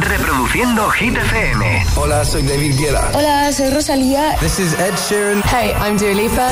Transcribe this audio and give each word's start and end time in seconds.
Reproduciendo 0.00 0.90
Hit 0.90 1.16
FM. 1.16 1.86
Hola, 1.96 2.24
soy 2.24 2.42
David 2.42 2.78
Guetta. 2.78 3.10
Hola, 3.14 3.50
soy 3.52 3.70
Rosalía. 3.70 4.36
This 4.40 4.58
is 4.58 4.74
Ed 4.74 4.94
Sheeran. 5.08 5.42
Hey, 5.44 5.72
I'm 5.80 5.96
Dua 5.96 6.12
Lipa. 6.12 6.50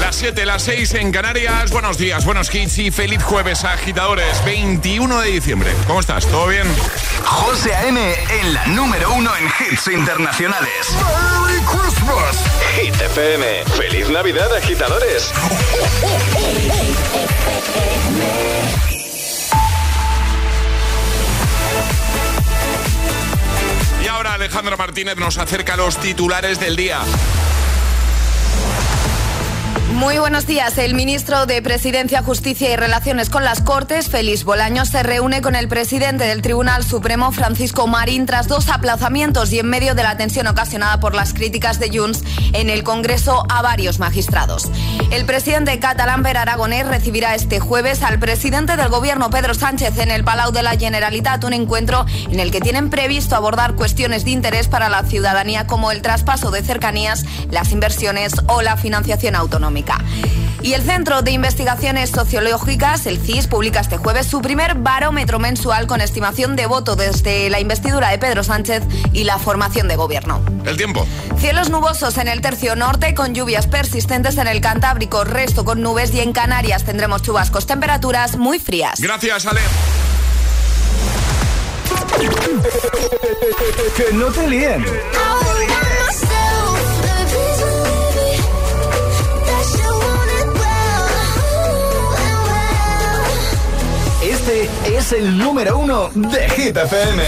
Las 0.00 0.16
7, 0.16 0.44
las 0.46 0.62
6 0.62 0.94
en 0.94 1.12
Canarias. 1.12 1.70
Buenos 1.70 1.98
días, 1.98 2.24
buenos 2.24 2.52
hits 2.54 2.78
y 2.78 2.90
feliz 2.90 3.22
jueves, 3.22 3.64
agitadores. 3.64 4.44
21 4.44 5.20
de 5.20 5.30
diciembre. 5.30 5.72
¿Cómo 5.86 6.00
estás? 6.00 6.26
¿Todo 6.26 6.48
bien? 6.48 6.66
José 7.24 7.74
A.M. 7.74 8.14
en 8.40 8.54
la 8.54 8.66
número 8.66 9.12
uno 9.14 9.30
en 9.36 9.46
hits 9.46 9.88
internacionales. 9.88 10.94
¡Merry 11.74 11.90
Christmas! 11.94 12.36
¡Feliz 13.76 14.08
Navidad, 14.08 14.54
agitadores! 14.54 15.32
Y 24.02 24.06
ahora 24.06 24.34
Alejandro 24.34 24.76
Martínez 24.76 25.16
nos 25.16 25.38
acerca 25.38 25.74
a 25.74 25.76
los 25.76 25.98
titulares 25.98 26.60
del 26.60 26.76
día. 26.76 27.00
Muy 30.04 30.18
buenos 30.18 30.46
días. 30.46 30.76
El 30.76 30.92
ministro 30.94 31.46
de 31.46 31.62
Presidencia, 31.62 32.22
Justicia 32.22 32.70
y 32.70 32.76
Relaciones 32.76 33.30
con 33.30 33.42
las 33.42 33.62
Cortes, 33.62 34.10
Félix 34.10 34.44
Bolaños, 34.44 34.90
se 34.90 35.02
reúne 35.02 35.40
con 35.40 35.56
el 35.56 35.66
presidente 35.66 36.24
del 36.24 36.42
Tribunal 36.42 36.84
Supremo, 36.84 37.32
Francisco 37.32 37.86
Marín, 37.86 38.26
tras 38.26 38.46
dos 38.46 38.68
aplazamientos 38.68 39.50
y 39.50 39.60
en 39.60 39.66
medio 39.70 39.94
de 39.94 40.02
la 40.02 40.18
tensión 40.18 40.46
ocasionada 40.46 41.00
por 41.00 41.14
las 41.14 41.32
críticas 41.32 41.80
de 41.80 41.88
Junts 41.88 42.22
en 42.52 42.68
el 42.68 42.84
Congreso 42.84 43.46
a 43.48 43.62
varios 43.62 43.98
magistrados. 43.98 44.70
El 45.10 45.24
presidente 45.24 45.80
catalán, 45.80 46.22
Per 46.22 46.36
Aragonés, 46.36 46.86
recibirá 46.86 47.34
este 47.34 47.58
jueves 47.58 48.02
al 48.02 48.18
presidente 48.18 48.76
del 48.76 48.90
Gobierno, 48.90 49.30
Pedro 49.30 49.54
Sánchez, 49.54 49.96
en 49.96 50.10
el 50.10 50.22
Palau 50.22 50.52
de 50.52 50.62
la 50.62 50.76
Generalitat, 50.76 51.42
un 51.44 51.54
encuentro 51.54 52.04
en 52.30 52.40
el 52.40 52.50
que 52.50 52.60
tienen 52.60 52.90
previsto 52.90 53.36
abordar 53.36 53.74
cuestiones 53.74 54.26
de 54.26 54.32
interés 54.32 54.68
para 54.68 54.90
la 54.90 55.02
ciudadanía 55.04 55.66
como 55.66 55.90
el 55.90 56.02
traspaso 56.02 56.50
de 56.50 56.62
cercanías, 56.62 57.24
las 57.50 57.72
inversiones 57.72 58.34
o 58.48 58.60
la 58.60 58.76
financiación 58.76 59.34
autonómica. 59.34 59.93
Y 60.62 60.72
el 60.72 60.82
Centro 60.82 61.20
de 61.20 61.30
Investigaciones 61.30 62.08
Sociológicas, 62.08 63.06
el 63.06 63.18
CIS, 63.18 63.48
publica 63.48 63.80
este 63.80 63.98
jueves 63.98 64.26
su 64.26 64.40
primer 64.40 64.74
barómetro 64.76 65.38
mensual 65.38 65.86
con 65.86 66.00
estimación 66.00 66.56
de 66.56 66.64
voto 66.64 66.96
desde 66.96 67.50
la 67.50 67.60
investidura 67.60 68.08
de 68.08 68.16
Pedro 68.16 68.42
Sánchez 68.42 68.82
y 69.12 69.24
la 69.24 69.38
formación 69.38 69.88
de 69.88 69.96
gobierno. 69.96 70.40
El 70.64 70.78
tiempo. 70.78 71.06
Cielos 71.36 71.68
nubosos 71.68 72.16
en 72.16 72.28
el 72.28 72.40
tercio 72.40 72.76
norte 72.76 73.14
con 73.14 73.34
lluvias 73.34 73.66
persistentes 73.66 74.38
en 74.38 74.46
el 74.46 74.62
Cantábrico, 74.62 75.24
resto 75.24 75.66
con 75.66 75.82
nubes 75.82 76.14
y 76.14 76.20
en 76.20 76.32
Canarias 76.32 76.84
tendremos 76.84 77.20
chubascos, 77.20 77.66
temperaturas 77.66 78.36
muy 78.36 78.58
frías. 78.58 79.00
Gracias, 79.00 79.44
Ale. 79.44 79.60
que 83.96 84.12
no 84.14 84.26
te 84.26 84.48
líen. 84.48 84.84
Este 94.46 94.68
es 94.98 95.12
el 95.12 95.38
número 95.38 95.78
uno 95.78 96.10
de 96.14 96.50
Hit 96.50 96.76
FM. 96.76 97.22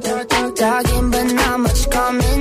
Talking, 0.00 0.54
talking, 0.54 1.10
but 1.10 1.32
not 1.34 1.60
much 1.60 1.90
coming 1.90 2.33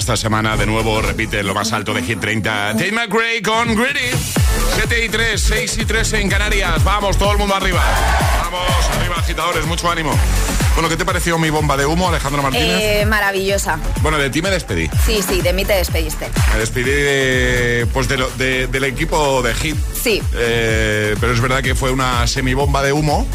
esta 0.00 0.16
semana. 0.16 0.56
De 0.56 0.64
nuevo, 0.66 1.00
repite 1.02 1.42
lo 1.42 1.54
más 1.54 1.72
alto 1.72 1.92
de 1.94 2.02
Hit 2.02 2.18
30. 2.20 2.72
Tate 2.72 2.90
McRae 2.90 3.42
con 3.42 3.74
Gritty. 3.76 4.16
7 4.76 5.04
y 5.04 5.08
3, 5.10 5.40
6 5.40 5.78
y 5.78 5.84
3 5.84 6.12
en 6.14 6.28
Canarias. 6.30 6.82
Vamos, 6.82 7.18
todo 7.18 7.32
el 7.32 7.38
mundo 7.38 7.54
arriba. 7.54 7.82
Vamos, 8.44 8.62
arriba, 8.96 9.16
agitadores, 9.18 9.66
mucho 9.66 9.90
ánimo. 9.90 10.12
Bueno, 10.74 10.88
¿qué 10.88 10.96
te 10.96 11.04
pareció 11.04 11.38
mi 11.38 11.50
bomba 11.50 11.76
de 11.76 11.84
humo, 11.84 12.08
Alejandro 12.08 12.42
Martínez? 12.42 12.78
Eh, 12.80 13.04
maravillosa. 13.06 13.78
Bueno, 14.00 14.16
de 14.16 14.30
ti 14.30 14.40
me 14.40 14.50
despedí. 14.50 14.88
Sí, 15.04 15.20
sí, 15.26 15.42
de 15.42 15.52
mí 15.52 15.64
te 15.66 15.74
despediste. 15.74 16.28
Me 16.52 16.58
despedí 16.58 16.90
de, 16.90 17.86
pues 17.92 18.08
de 18.08 18.16
lo- 18.16 18.30
de- 18.30 18.66
del 18.68 18.84
equipo 18.84 19.42
de 19.42 19.54
Hit. 19.54 19.76
Sí. 20.02 20.22
Eh, 20.34 21.14
pero 21.20 21.32
es 21.34 21.40
verdad 21.40 21.62
que 21.62 21.74
fue 21.74 21.90
una 21.90 22.26
semibomba 22.26 22.82
de 22.82 22.92
humo, 22.92 23.26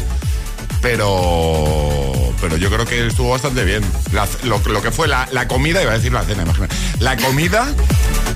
pero 0.82 2.05
pero 2.40 2.56
yo 2.56 2.70
creo 2.70 2.84
que 2.86 3.06
estuvo 3.06 3.30
bastante 3.30 3.64
bien. 3.64 3.82
La- 4.12 4.28
lo, 4.44 4.58
lo 4.58 4.82
que 4.82 4.90
fue 4.90 5.08
la, 5.08 5.28
la 5.32 5.48
comida, 5.48 5.82
iba 5.82 5.92
a 5.92 5.96
decir 5.96 6.12
la 6.12 6.22
cena, 6.24 6.42
imagínate. 6.42 6.74
La 6.98 7.16
comida 7.16 7.66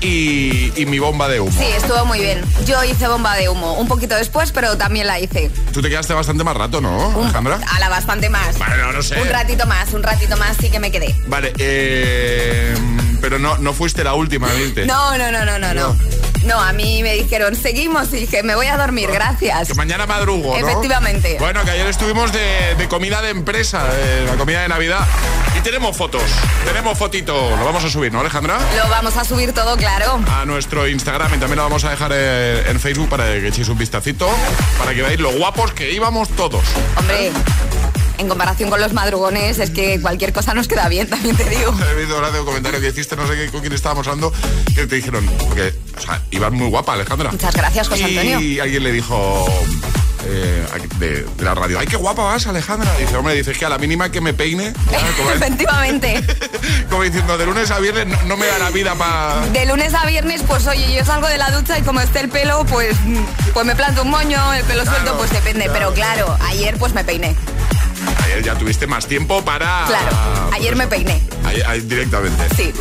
y, 0.01 0.71
y 0.75 0.85
mi 0.85 0.99
bomba 0.99 1.27
de 1.29 1.39
humo. 1.39 1.51
Sí, 1.57 1.65
estuvo 1.75 2.05
muy 2.05 2.19
bien. 2.19 2.41
Yo 2.65 2.83
hice 2.83 3.07
bomba 3.07 3.35
de 3.35 3.49
humo, 3.49 3.73
un 3.73 3.87
poquito 3.87 4.15
después, 4.15 4.51
pero 4.51 4.77
también 4.77 5.07
la 5.07 5.19
hice. 5.19 5.49
Tú 5.73 5.81
te 5.81 5.89
quedaste 5.89 6.13
bastante 6.13 6.43
más 6.43 6.55
rato, 6.57 6.81
¿no, 6.81 7.21
Alejandra? 7.23 7.59
A 7.75 7.79
la 7.79 7.89
bastante 7.89 8.29
más. 8.29 8.57
Bueno, 8.57 8.91
no 8.91 9.01
sé. 9.01 9.19
Un 9.21 9.29
ratito 9.29 9.65
más, 9.67 9.93
un 9.93 10.03
ratito 10.03 10.37
más 10.37 10.57
sí 10.59 10.69
que 10.69 10.79
me 10.79 10.91
quedé. 10.91 11.15
Vale, 11.27 11.53
eh, 11.57 12.75
pero 13.21 13.37
no, 13.39 13.57
no 13.57 13.73
fuiste 13.73 14.03
la 14.03 14.13
última 14.15 14.53
en 14.53 14.61
irte. 14.61 14.85
No, 14.85 15.17
no, 15.17 15.31
no, 15.31 15.45
no, 15.45 15.59
no, 15.59 15.73
no. 15.73 15.95
No, 16.45 16.59
a 16.59 16.73
mí 16.73 17.03
me 17.03 17.13
dijeron, 17.13 17.55
seguimos, 17.55 18.11
y 18.13 18.21
dije, 18.21 18.43
me 18.43 18.55
voy 18.55 18.67
a 18.67 18.77
dormir, 18.77 19.09
gracias. 19.11 19.67
Que 19.67 19.73
mañana 19.75 20.05
madrugo, 20.07 20.57
¿no? 20.57 20.67
Efectivamente. 20.67 21.37
Bueno, 21.39 21.63
que 21.63 21.71
ayer 21.71 21.87
estuvimos 21.87 22.31
de, 22.31 22.75
de 22.77 22.87
comida 22.87 23.21
de 23.21 23.29
empresa, 23.29 23.83
de 23.85 24.25
la 24.25 24.35
comida 24.35 24.61
de 24.61 24.67
Navidad. 24.67 25.05
Y 25.57 25.61
tenemos 25.61 25.95
fotos, 25.95 26.23
tenemos 26.65 26.97
fotito. 26.97 27.33
Lo 27.55 27.63
vamos 27.65 27.83
a 27.83 27.89
subir, 27.89 28.11
¿no, 28.11 28.21
Alejandra? 28.21 28.57
Lo 28.75 28.89
vamos 28.89 29.15
a 29.17 29.23
subir 29.23 29.53
todo, 29.53 29.77
claro. 29.77 30.19
A 30.31 30.45
nuestro 30.45 30.87
Instagram 30.87 31.33
y 31.35 31.37
también 31.37 31.57
lo 31.57 31.63
vamos 31.63 31.83
a 31.83 31.91
dejar 31.91 32.11
eh, 32.13 32.63
en 32.67 32.79
Facebook 32.79 33.09
para 33.09 33.25
que 33.25 33.47
echéis 33.47 33.69
un 33.69 33.77
vistacito, 33.77 34.29
para 34.79 34.93
que 34.93 35.01
veáis 35.01 35.19
lo 35.19 35.31
guapos 35.31 35.73
que 35.73 35.91
íbamos 35.91 36.29
todos. 36.29 36.63
Hombre, 36.97 37.31
en 38.21 38.29
comparación 38.29 38.69
con 38.69 38.79
los 38.79 38.93
madrugones, 38.93 39.59
es 39.59 39.71
que 39.71 39.99
cualquier 39.99 40.31
cosa 40.31 40.53
nos 40.53 40.67
queda 40.67 40.87
bien, 40.87 41.09
también 41.09 41.35
te 41.35 41.49
digo. 41.49 41.75
He 41.91 41.99
visto 41.99 42.15
ahora 42.15 42.31
de 42.31 42.39
un 42.39 42.45
comentario 42.45 42.79
que 42.79 42.87
hiciste, 42.87 43.15
no 43.15 43.27
sé 43.27 43.49
con 43.51 43.61
quién 43.61 43.73
estábamos 43.73 44.07
hablando, 44.07 44.31
que 44.73 44.87
te 44.87 44.95
dijeron, 44.95 45.29
porque, 45.47 45.73
o 45.97 46.01
sea, 46.01 46.21
ibas 46.31 46.51
muy 46.51 46.69
guapa, 46.69 46.93
Alejandra. 46.93 47.31
Muchas 47.31 47.55
gracias, 47.55 47.89
José 47.89 48.05
Antonio. 48.05 48.39
Y 48.39 48.59
alguien 48.59 48.83
le 48.83 48.91
dijo, 48.91 49.45
eh, 50.25 50.65
de, 50.99 51.25
la 51.43 51.55
radio. 51.55 51.79
¡Ay, 51.79 51.87
qué 51.87 51.95
guapa 51.95 52.23
vas, 52.23 52.45
Alejandra! 52.45 52.91
Dice, 52.97 53.15
hombre, 53.17 53.33
dices 53.33 53.57
que 53.57 53.65
a 53.65 53.69
la 53.69 53.77
mínima 53.77 54.11
que 54.11 54.21
me 54.21 54.33
peine. 54.33 54.73
Efectivamente. 55.35 56.23
como 56.89 57.03
diciendo, 57.03 57.37
de 57.37 57.45
lunes 57.45 57.71
a 57.71 57.79
viernes 57.79 58.07
no, 58.25 58.37
me 58.37 58.45
da 58.45 58.59
la 58.59 58.69
vida 58.69 58.95
para. 58.95 59.47
De 59.47 59.65
lunes 59.65 59.93
a 59.93 60.05
viernes, 60.05 60.43
pues 60.47 60.67
oye, 60.67 60.93
yo 60.93 61.03
salgo 61.05 61.27
de 61.27 61.37
la 61.37 61.49
ducha 61.51 61.79
y 61.79 61.81
como 61.81 62.01
esté 62.01 62.19
el 62.19 62.29
pelo, 62.29 62.65
pues, 62.65 62.95
pues 63.53 63.65
me 63.65 63.75
planto 63.75 64.03
un 64.03 64.11
moño, 64.11 64.53
el 64.53 64.63
pelo 64.65 64.85
suelto, 64.85 65.17
pues 65.17 65.31
depende. 65.31 65.69
Pero 65.73 65.93
claro, 65.93 66.37
ayer 66.41 66.77
pues 66.77 66.93
me 66.93 67.03
peiné. 67.03 67.35
Ayer 68.23 68.43
ya 68.43 68.55
tuviste 68.55 68.87
más 68.87 69.05
tiempo 69.07 69.43
para. 69.43 69.85
Claro, 69.87 70.49
ayer 70.53 70.75
me 70.75 70.87
peiné. 70.87 71.21
directamente. 71.83 72.43
Sí. 72.55 72.73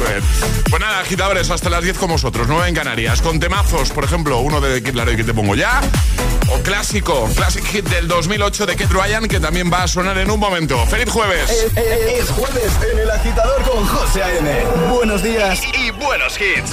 Pues 0.71 0.81
nada, 0.81 1.01
agitadores, 1.01 1.51
hasta 1.51 1.71
las 1.71 1.83
10 1.83 1.99
con 1.99 2.11
vosotros, 2.11 2.47
9 2.49 2.69
en 2.69 2.75
Canarias. 2.75 3.21
Con 3.23 3.41
temazos, 3.41 3.91
por 3.91 4.05
ejemplo, 4.05 4.39
uno 4.39 4.61
de 4.61 4.83
Kid 4.83 4.95
Laroi 4.95 5.17
que 5.17 5.25
te 5.25 5.35
pongo 5.35 5.55
ya. 5.55 5.81
O 6.51 6.61
clásico, 6.63 7.29
classic 7.37 7.65
hit 7.65 7.89
del 7.89 8.09
2008 8.09 8.67
de 8.67 8.77
Kid 8.77 8.91
Ryan, 8.91 9.29
que 9.29 9.41
también 9.41 9.71
va 9.73 9.85
a 9.85 9.89
sonar 9.89 10.19
en 10.19 10.31
un 10.31 10.41
momento. 10.41 10.85
¡Feliz 10.87 11.09
jueves! 11.11 11.51
Es, 11.77 12.31
jueves 12.31 12.73
en 12.93 12.99
el 12.99 13.11
agitador 13.11 13.63
con 13.63 13.87
José 13.87 14.23
A.M. 14.23 14.65
Buenos 14.91 15.23
días 15.23 15.61
y 15.75 15.91
buenos 15.91 16.39
hits. 16.41 16.71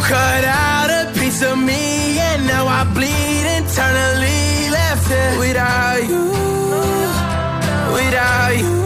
Cut 0.00 0.44
out 0.44 0.90
a 0.90 1.12
piece 1.18 1.42
of 1.42 1.58
me 1.58 2.18
and 2.18 2.46
now 2.46 2.66
I 2.66 2.84
bleed 2.94 3.46
internally. 3.58 4.70
Left 4.70 5.10
it 5.10 5.38
without 5.38 6.08
you 6.08 6.30
without 7.92 8.56
you. 8.56 8.78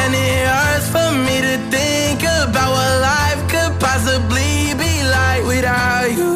And 0.00 0.14
it 0.14 0.46
hurts 0.46 0.88
for 0.94 1.10
me 1.26 1.36
to 1.48 1.54
think 1.74 2.22
about 2.22 2.70
what 2.76 2.92
life 3.12 3.40
could 3.52 3.72
possibly 3.80 4.74
be 4.82 4.92
like 5.16 5.42
without 5.44 6.10
you 6.18 6.32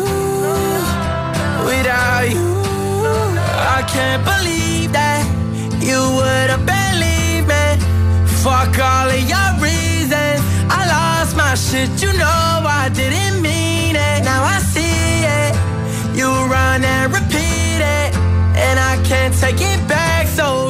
without 1.70 2.26
you. 2.34 2.48
I 3.78 3.80
can't 3.94 4.22
believe 4.24 4.92
that 4.92 5.22
you 5.88 6.00
would 6.16 6.48
have 6.54 6.64
believed 6.76 7.46
me. 7.52 7.66
Fuck 8.42 8.78
all 8.78 9.08
of 9.08 9.22
your 9.34 9.50
reasons. 9.66 10.40
I 10.78 10.80
lost 10.96 11.36
my 11.36 11.54
shit 11.54 11.90
you 12.02 12.12
know 12.18 12.19
take 19.40 19.60
it 19.62 19.88
back. 19.88 20.26
So 20.28 20.69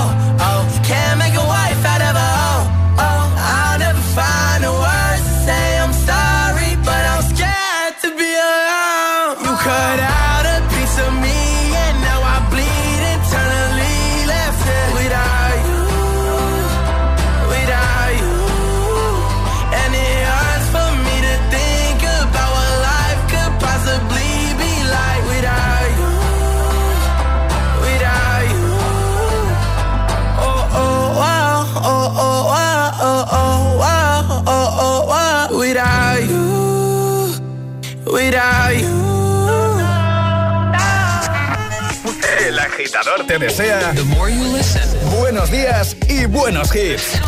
Agitador 43.01 43.25
te 43.25 43.39
desea 43.39 43.93
buenos 45.19 45.49
días 45.49 45.95
y 46.07 46.25
buenos 46.25 46.69
hits. 46.75 47.19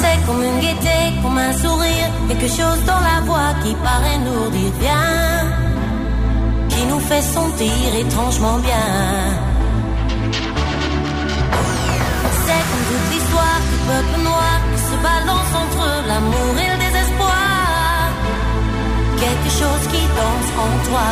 C'est 0.00 0.26
comme 0.26 0.42
une 0.42 0.60
gaieté, 0.60 1.20
comme 1.22 1.38
un 1.38 1.52
sourire, 1.52 2.10
quelque 2.28 2.48
chose 2.48 2.84
dans 2.86 3.00
la 3.00 3.20
voix 3.24 3.54
qui 3.64 3.74
paraît 3.74 4.18
nous 4.18 4.50
dire 4.50 4.72
bien, 4.78 5.58
qui 6.68 6.84
nous 6.86 7.00
fait 7.00 7.22
sentir 7.22 7.94
étrangement 7.98 8.58
bien. 8.58 9.47
Du 13.70 13.76
peuple 13.88 14.16
noir 14.22 14.58
se 14.88 14.96
balance 15.10 15.52
entre 15.62 15.86
l'amour 16.08 16.52
et 16.62 16.68
le 16.72 16.78
désespoir. 16.84 18.10
Quelque 19.22 19.50
chose 19.60 19.84
qui 19.92 20.02
danse 20.20 20.50
en 20.64 20.70
toi. 20.88 21.08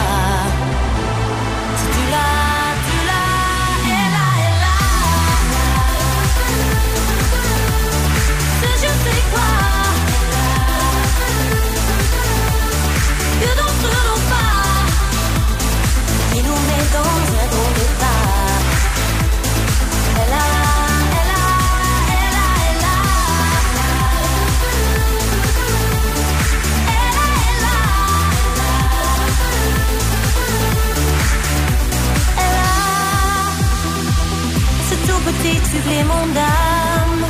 Si 1.78 1.86
tu 1.94 2.10
l'as. 2.10 2.46
Que 13.40 13.50
d'entre 13.58 13.90
nos 14.08 14.20
pas, 14.30 14.86
qui 16.32 16.40
nous 16.42 16.60
met 16.68 16.86
dans 16.96 17.18
un 17.42 17.65
petit 35.46 35.76
supplément 35.76 36.26
d'âme. 36.34 37.24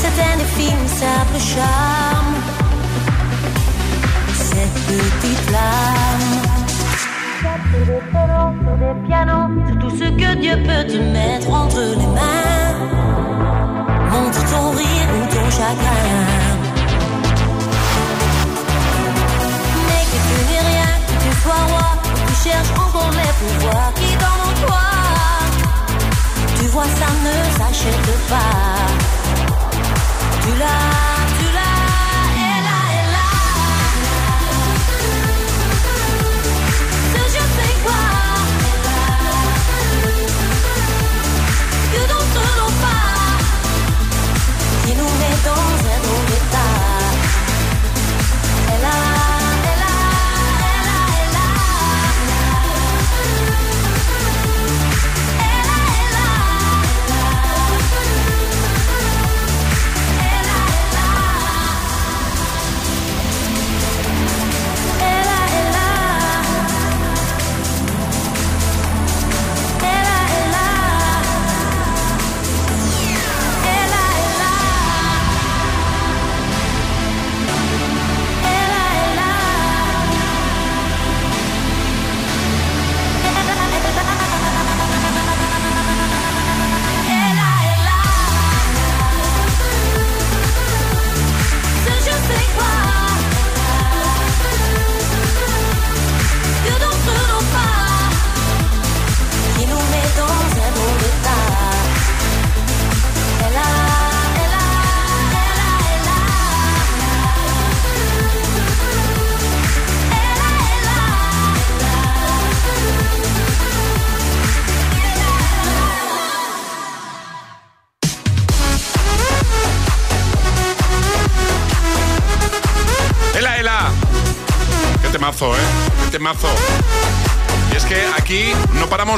C'est 0.00 0.16
un 0.30 0.38
simple 0.86 1.38
charme. 1.38 2.34
Cette 4.34 4.78
petite 4.86 5.40
flamme. 5.48 6.28
Des 8.78 9.06
pianos, 9.06 9.48
tout 9.80 9.90
ce 9.90 10.04
que 10.04 10.34
Dieu 10.36 10.56
peut 10.66 10.84
te 10.92 10.98
mettre 10.98 11.50
entre 11.50 11.80
les 11.80 12.06
mains. 12.06 12.74
Montre 14.10 14.42
ton 14.50 14.70
rire 14.70 15.08
ou 15.16 15.34
ton 15.34 15.50
chagrin. 15.50 16.57
Ne 27.78 27.92
s'achète 27.92 28.28
pas. 28.28 28.88
Tu 30.42 31.17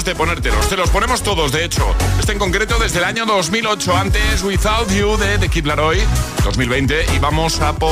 paramos 0.01 0.05
de 0.05 0.15
ponértelos, 0.15 0.69
te 0.69 0.77
los 0.77 0.91
ponemos 0.91 1.23
todos, 1.23 1.53
de 1.53 1.65
hecho. 1.65 1.95
Este 2.19 2.33
en 2.33 2.39
concreto 2.39 2.79
desde 2.79 2.99
el 2.99 3.05
año 3.05 3.27
2008, 3.27 3.97
antes 3.97 4.43
Without 4.43 4.89
You 4.91 5.17
de 5.17 5.39
The 5.39 5.49
Kid 5.49 5.67
Laroi, 5.67 6.01
2020, 6.45 7.07
y 7.15 7.19
vamos 7.19 7.61
a 7.61 7.73
por 7.75 7.91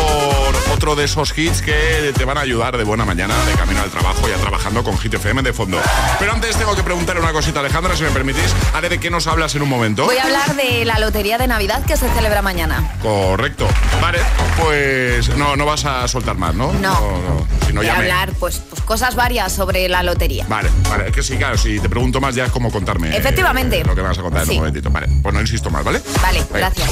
otro 0.72 0.96
de 0.96 1.04
esos 1.04 1.36
hits 1.36 1.62
que 1.62 2.12
te 2.16 2.24
van 2.24 2.38
a 2.38 2.42
ayudar 2.42 2.76
de 2.76 2.84
buena 2.84 3.04
mañana, 3.04 3.34
de 3.46 3.54
camino 3.54 3.80
al 3.82 3.90
trabajo, 3.90 4.28
ya 4.28 4.36
trabajando 4.78 4.84
con 4.84 4.98
Hit 4.98 5.14
FM 5.14 5.42
de 5.42 5.52
fondo. 5.52 5.80
Pero 6.18 6.32
antes 6.32 6.56
tengo 6.56 6.74
que 6.74 6.82
preguntar 6.82 7.18
una 7.18 7.32
cosita, 7.32 7.60
Alejandra, 7.60 7.96
si 7.96 8.02
me 8.02 8.10
permitís. 8.10 8.54
Haré 8.74 8.88
de 8.88 8.98
qué 8.98 9.10
nos 9.10 9.26
hablas 9.26 9.54
en 9.54 9.62
un 9.62 9.68
momento. 9.68 10.04
Voy 10.04 10.18
a 10.18 10.24
hablar 10.24 10.54
de 10.56 10.84
la 10.84 10.98
lotería 10.98 11.38
de 11.38 11.46
Navidad 11.46 11.84
que 11.84 11.96
se 11.96 12.08
celebra 12.10 12.42
mañana. 12.42 12.96
Correcto. 13.02 13.66
Vale, 14.00 14.18
pues 14.60 15.28
no, 15.36 15.56
no 15.56 15.66
vas 15.66 15.84
a 15.84 16.06
soltar 16.08 16.36
más, 16.36 16.54
¿no? 16.54 16.72
No. 16.74 17.00
no, 17.00 17.46
Voy 17.74 17.86
a 17.86 17.96
hablar, 17.96 18.32
pues, 18.38 18.62
pues 18.68 18.82
cosas 18.82 19.14
varias 19.14 19.52
sobre 19.52 19.88
la 19.88 20.02
lotería. 20.02 20.46
Vale, 20.48 20.70
vale, 20.88 21.08
es 21.08 21.12
que 21.12 21.22
sí, 21.22 21.36
claro, 21.36 21.56
si 21.58 21.78
te 21.78 21.88
pregunto 21.88 22.20
más 22.20 22.34
ya 22.34 22.46
es 22.46 22.52
como 22.52 22.70
contarme. 22.70 23.16
Efectivamente. 23.16 23.84
lo 23.84 23.94
que 23.94 24.02
me 24.02 24.08
vas 24.08 24.18
a 24.18 24.22
contar 24.22 24.42
en 24.44 24.50
un 24.50 24.56
momentito. 24.56 24.90
Vale, 24.90 25.08
pues 25.22 25.34
no 25.34 25.40
insisto 25.40 25.70
más, 25.70 25.84
¿vale? 25.84 26.00
Vale, 26.22 26.44
gracias. 26.52 26.90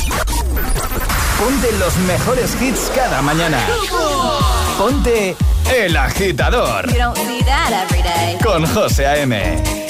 Ponte 1.38 1.72
los 1.78 1.96
mejores 1.98 2.56
hits 2.60 2.90
cada 2.94 3.20
mañana. 3.22 3.58
Ponte 4.78 5.34
El 5.74 5.96
Agitador. 5.96 6.86
Con 8.42 8.66
José 8.66 9.06
A.M. 9.06 9.85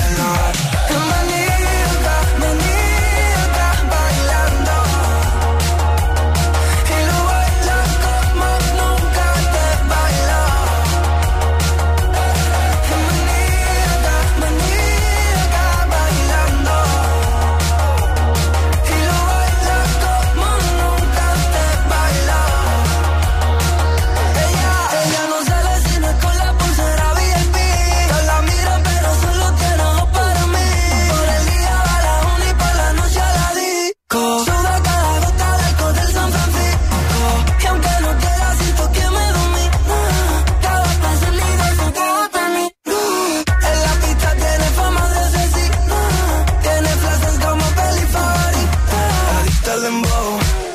suelo 0.00 0.21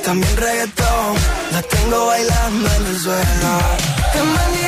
también 0.07 0.37
reggaetón. 0.37 1.15
La 1.51 1.61
tengo 1.63 2.05
bailando 2.05 2.69
en 2.77 2.85
el 2.85 2.97
suelo. 2.97 4.66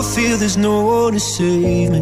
I 0.00 0.02
feel 0.02 0.38
there's 0.38 0.56
no 0.56 0.80
one 0.80 1.12
to 1.12 1.20
save 1.20 1.90
me. 1.90 2.00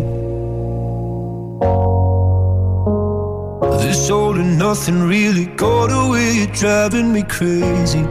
This 3.83 4.09
all 4.09 4.39
and 4.39 4.57
nothing 4.57 5.01
really 5.03 5.47
got 5.47 5.91
away. 5.91 6.31
You're 6.39 6.55
driving 6.55 7.13
me 7.13 7.25
crazy. 7.25 8.05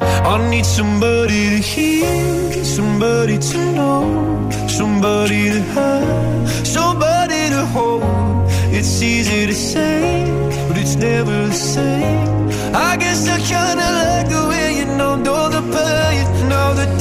I 0.00 0.50
need 0.50 0.64
somebody 0.64 1.40
to 1.50 1.58
hear, 1.72 2.64
somebody 2.64 3.38
to 3.38 3.58
know, 3.72 4.48
somebody 4.68 5.50
to 5.54 5.60
have, 5.74 6.64
somebody 6.64 7.50
to 7.54 7.66
hold. 7.74 8.04
It's 8.70 9.02
easy 9.02 9.46
to 9.46 9.54
say, 9.54 10.30
but 10.68 10.78
it's 10.78 10.94
never 10.94 11.48
the 11.48 11.52
same. 11.74 12.48
I 12.72 12.96
guess 12.96 13.26
I 13.26 13.38
kinda 13.52 13.88
like 14.00 14.28
the 14.28 14.46
way 14.48 14.78
you 14.78 14.84
know, 14.96 15.16
know 15.16 15.48
the 15.48 15.62
pain. 15.74 16.48
Now 16.48 16.72
the 16.72 16.97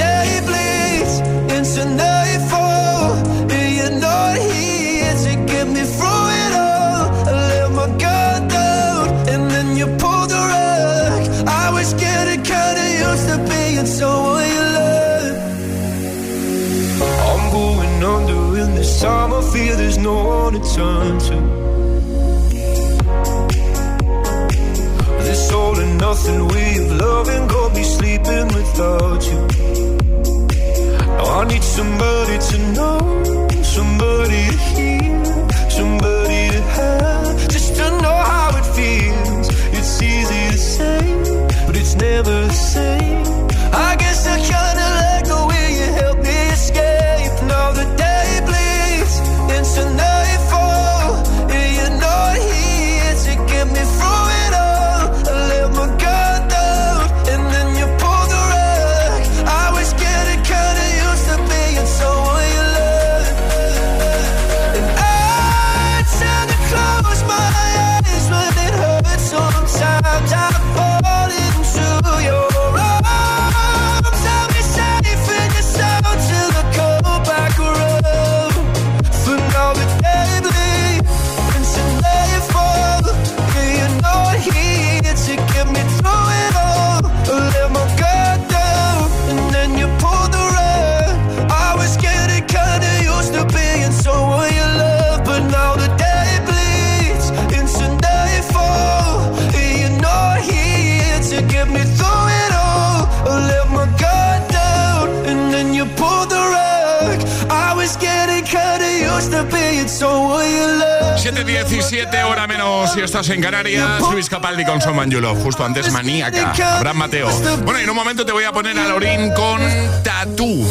Manjulo. 115.08 115.36
Justo 115.36 115.63
antes 115.63 115.91
Maníaca. 115.91 116.52
Abraham 116.78 116.98
Mateo. 116.98 117.30
Bueno, 117.63 117.80
y 117.80 117.84
en 117.84 117.89
un 117.89 117.96
momento 117.96 118.26
te 118.26 118.32
voy 118.32 118.43
a 118.43 118.52
poner 118.52 118.78
a 118.78 118.88
Lorín 118.88 119.34
con 119.34 119.62
Tatú. 120.04 120.70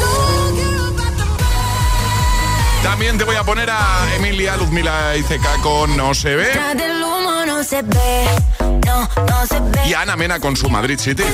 También 2.83 3.17
te 3.19 3.25
voy 3.25 3.37
a 3.37 3.45
poner 3.45 3.71
a 3.71 4.07
Emilia 4.17 4.57
Luzmila 4.57 5.17
y 5.17 5.23
Ceca 5.23 5.55
con 5.63 5.97
No 5.97 6.15
se 6.15 6.37
ve. 6.37 6.49
No 7.47 7.65
se 7.65 7.83
ve. 7.83 8.27
Y 9.87 9.95
a 9.95 10.03
Ana 10.03 10.17
Mena 10.17 10.39
con 10.39 10.55
su 10.57 10.69
Madrid 10.69 10.99
City. 10.99 11.25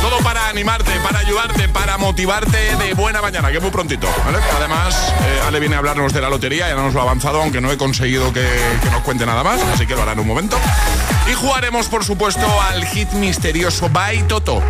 Todo 0.00 0.18
para 0.18 0.48
animarte, 0.48 0.92
para 1.00 1.18
ayudarte, 1.18 1.68
para 1.68 1.98
motivarte 1.98 2.76
de 2.76 2.94
buena 2.94 3.20
mañana, 3.20 3.50
que 3.50 3.56
es 3.56 3.62
muy 3.62 3.72
prontito. 3.72 4.08
¿vale? 4.24 4.38
Además, 4.56 5.12
eh, 5.20 5.40
Ale 5.46 5.60
viene 5.60 5.74
a 5.74 5.78
hablarnos 5.78 6.12
de 6.12 6.20
la 6.20 6.30
lotería, 6.30 6.68
ya 6.68 6.76
nos 6.76 6.94
lo 6.94 7.00
ha 7.00 7.02
avanzado, 7.02 7.42
aunque 7.42 7.60
no 7.60 7.70
he 7.70 7.76
conseguido 7.76 8.32
que, 8.32 8.46
que 8.82 8.90
nos 8.90 9.02
cuente 9.02 9.26
nada 9.26 9.42
más, 9.42 9.60
así 9.74 9.86
que 9.86 9.94
lo 9.94 10.02
hará 10.02 10.12
en 10.12 10.20
un 10.20 10.26
momento. 10.26 10.56
Y 11.30 11.34
jugaremos, 11.34 11.88
por 11.88 12.04
supuesto, 12.04 12.46
al 12.70 12.84
hit 12.86 13.10
misterioso 13.12 13.88
By 13.90 14.26
Toto. 14.26 14.62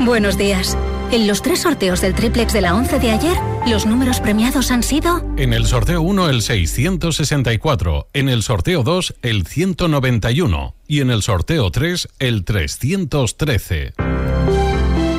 Buenos 0.00 0.36
días. 0.36 0.76
En 1.10 1.26
los 1.26 1.42
tres 1.42 1.60
sorteos 1.60 2.00
del 2.00 2.14
triplex 2.14 2.52
de 2.52 2.60
la 2.60 2.74
11 2.74 2.98
de 2.98 3.10
ayer, 3.10 3.36
los 3.66 3.84
números 3.84 4.20
premiados 4.20 4.70
han 4.70 4.82
sido 4.82 5.22
En 5.36 5.52
el 5.52 5.66
sorteo 5.66 6.00
1 6.00 6.30
el 6.30 6.40
664, 6.40 8.08
en 8.12 8.28
el 8.28 8.42
sorteo 8.42 8.82
2 8.82 9.14
el 9.22 9.46
191 9.46 10.74
y 10.86 11.00
en 11.00 11.10
el 11.10 11.22
sorteo 11.22 11.70
3 11.70 12.08
el 12.18 12.44
313. 12.44 13.92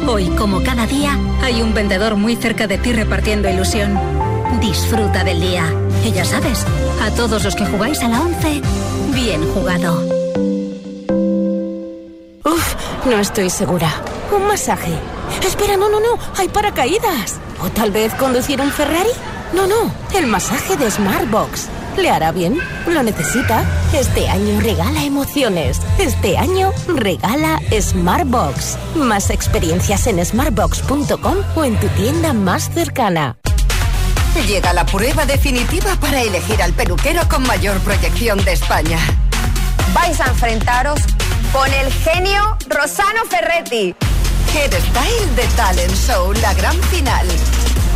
Hoy, 0.08 0.28
como 0.38 0.64
cada 0.64 0.88
día, 0.88 1.18
hay 1.42 1.62
un 1.62 1.74
vendedor 1.74 2.16
muy 2.16 2.36
cerca 2.36 2.68
de 2.68 2.78
ti 2.78 2.92
repartiendo 2.92 3.50
ilusión. 3.50 4.23
Disfruta 4.60 5.24
del 5.24 5.42
día. 5.42 5.66
Y 6.06 6.12
ya 6.12 6.26
sabes, 6.26 6.66
a 7.02 7.12
todos 7.12 7.44
los 7.44 7.56
que 7.56 7.66
jugáis 7.66 8.02
a 8.02 8.08
la 8.08 8.22
11, 8.22 8.62
bien 9.14 9.42
jugado. 9.54 10.02
Uf, 12.46 12.76
no 13.06 13.20
estoy 13.20 13.50
segura. 13.50 13.90
Un 14.36 14.48
masaje. 14.48 14.94
Espera, 15.46 15.78
no, 15.78 15.90
no, 15.90 16.00
no. 16.00 16.18
Hay 16.38 16.48
paracaídas. 16.50 17.40
O 17.62 17.70
tal 17.70 17.92
vez 17.92 18.14
conducir 18.16 18.62
un 18.62 18.72
Ferrari. 18.72 19.12
No, 19.54 19.68
no. 19.68 19.94
El 20.16 20.28
masaje 20.28 20.76
de 20.78 20.90
Smartbox. 20.90 21.70
¿Le 21.98 22.10
hará 22.10 22.32
bien? 22.32 22.58
¿Lo 22.88 23.04
necesita? 23.04 23.64
Este 23.94 24.28
año 24.28 24.60
regala 24.62 25.04
emociones. 25.04 25.80
Este 26.00 26.38
año 26.38 26.72
regala 26.88 27.62
Smartbox. 27.72 28.78
Más 28.96 29.30
experiencias 29.30 30.08
en 30.08 30.24
smartbox.com 30.26 31.38
o 31.56 31.64
en 31.64 31.80
tu 31.80 31.88
tienda 31.90 32.34
más 32.34 32.70
cercana. 32.74 33.38
Llega 34.42 34.74
la 34.74 34.86
prueba 34.86 35.26
definitiva 35.26 35.96
para 36.00 36.22
elegir 36.22 36.62
al 36.62 36.74
peluquero 36.74 37.22
con 37.30 37.44
mayor 37.44 37.80
proyección 37.80 38.44
de 38.44 38.54
España. 38.54 39.00
Vais 39.94 40.20
a 40.20 40.26
enfrentaros 40.26 41.00
con 41.52 41.72
el 41.74 41.92
genio 41.92 42.58
Rosano 42.68 43.24
Ferretti. 43.30 43.96
Head 44.54 44.74
Style 44.74 45.36
de 45.36 45.48
Talent 45.56 45.96
Show, 45.96 46.34
la 46.34 46.54
gran 46.56 46.76
final. 46.84 47.26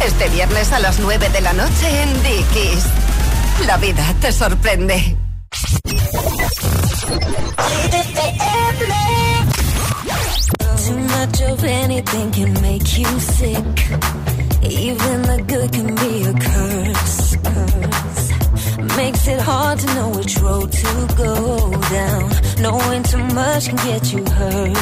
Este 0.06 0.30
viernes 0.30 0.72
a 0.72 0.80
las 0.80 1.00
9 1.00 1.30
de 1.30 1.42
la 1.42 1.54
noche 1.54 2.02
en 2.02 2.24
Dickies. 2.24 2.86
La 3.66 3.78
vida 3.78 4.04
te 4.22 4.32
sorprende. 4.32 5.18
Too 10.86 10.98
much 10.98 11.42
of 11.42 11.64
anything 11.64 12.32
can 12.32 12.54
make 12.62 12.98
you 12.98 13.20
sick. 13.20 14.47
Even 14.64 15.22
the 15.22 15.44
good 15.48 15.72
can 15.72 15.96
be 15.96 16.24
a 16.24 16.34
curse. 16.34 17.36
curse. 17.44 18.98
Makes 18.98 19.28
it 19.28 19.40
hard 19.40 19.80
to 19.80 19.88
know 19.96 20.10
which 20.10 20.38
road 20.40 20.72
to 20.72 21.08
go 21.16 21.72
down. 21.72 22.32
Knowing 22.60 23.04
too 23.04 23.24
much 23.36 23.68
can 23.70 23.76
get 23.78 24.12
you 24.14 24.24
hurt. 24.26 24.78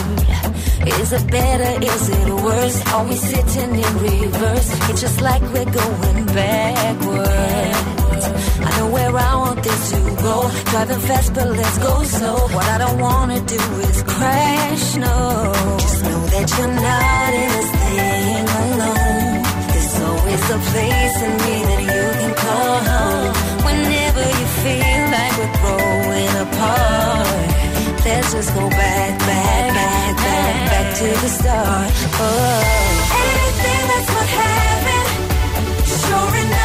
Is 0.88 1.12
it 1.12 1.32
better? 1.32 1.84
Is 1.84 2.10
it 2.10 2.30
worse? 2.30 2.94
Are 2.94 3.06
we 3.06 3.16
sitting 3.16 3.76
in 3.76 3.94
reverse? 3.98 4.90
It's 4.90 5.02
just 5.02 5.22
like 5.22 5.42
we're 5.42 5.66
going 5.66 6.26
backwards. 6.28 8.26
I 8.68 8.78
know 8.78 8.90
where 8.92 9.16
I 9.18 9.36
want 9.36 9.64
this 9.64 9.92
to 9.92 10.00
go. 10.22 10.50
Driving 10.72 11.00
fast, 11.00 11.34
but 11.34 11.50
let's 11.50 11.78
go 11.80 12.04
slow. 12.04 12.38
What 12.56 12.66
I 12.66 12.78
don't 12.78 13.00
wanna 13.00 13.40
do 13.42 13.62
is 13.90 14.04
crash, 14.04 14.96
no. 14.96 15.54
Just 15.80 16.04
know 16.04 16.26
that 16.34 16.58
you're 16.58 16.68
not 16.68 17.34
in 17.34 17.50
this 17.56 17.75
it's 20.36 20.50
a 20.50 20.60
place 20.69 21.17
in 21.24 21.32
me 21.32 21.56
that 21.63 21.82
you 21.91 22.04
can 22.19 22.34
call 22.36 22.78
home. 22.91 23.32
Whenever 23.63 24.19
you 24.19 24.48
feel 24.63 25.04
like 25.15 25.34
we're 25.39 25.56
growing 25.63 26.34
apart, 26.43 27.48
let's 28.04 28.34
just 28.34 28.54
go 28.54 28.69
back, 28.69 29.17
back, 29.19 29.74
back, 29.80 30.17
back, 30.17 30.56
back 30.71 30.88
to 31.00 31.08
the 31.24 31.30
start. 31.39 31.89
Oh, 32.19 32.60
anything 33.24 33.84
that's 33.91 34.10
what 34.15 34.28
happened, 34.43 35.10
sure 36.04 36.36
enough. 36.43 36.64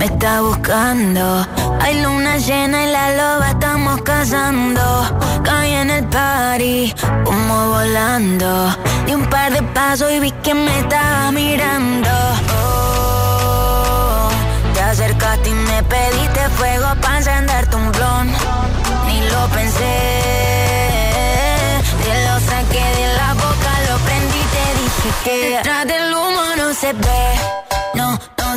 me 0.00 0.06
está 0.06 0.40
buscando. 0.40 1.46
Hay 1.82 2.02
luna 2.02 2.38
llena 2.38 2.84
y 2.84 2.90
la 2.90 3.06
loba 3.18 3.50
estamos 3.50 4.00
cazando. 4.00 4.82
Caí 5.44 5.72
en 5.74 5.90
el 5.90 6.04
party, 6.06 6.94
humo 7.26 7.68
volando. 7.68 8.74
Di 9.06 9.12
un 9.14 9.26
par 9.26 9.52
de 9.52 9.62
pasos 9.74 10.10
y 10.10 10.18
vi 10.20 10.32
que 10.44 10.54
me 10.54 10.80
estaba 10.80 11.30
mirando. 11.32 12.10
Oh, 12.62 14.30
te 14.72 14.80
acercaste 14.80 15.50
y 15.50 15.54
me 15.54 15.82
pediste 15.82 16.48
fuego 16.56 16.88
para 17.02 17.18
encender 17.18 17.66
tu 17.66 17.76
blon. 17.76 18.26
Ni 19.06 19.20
lo 19.32 19.42
pensé, 19.56 19.96
te 22.04 22.12
lo 22.26 22.34
saqué 22.50 22.84
de 23.00 23.06
la 23.20 23.34
boca, 23.34 23.72
lo 23.88 23.98
prendí 24.06 24.42
te 24.54 24.64
dije 24.80 25.10
que 25.24 25.56
detrás 25.56 25.86
del 25.86 26.14
humo 26.14 26.44
no 26.56 26.72
se 26.72 26.94
ve 26.94 27.59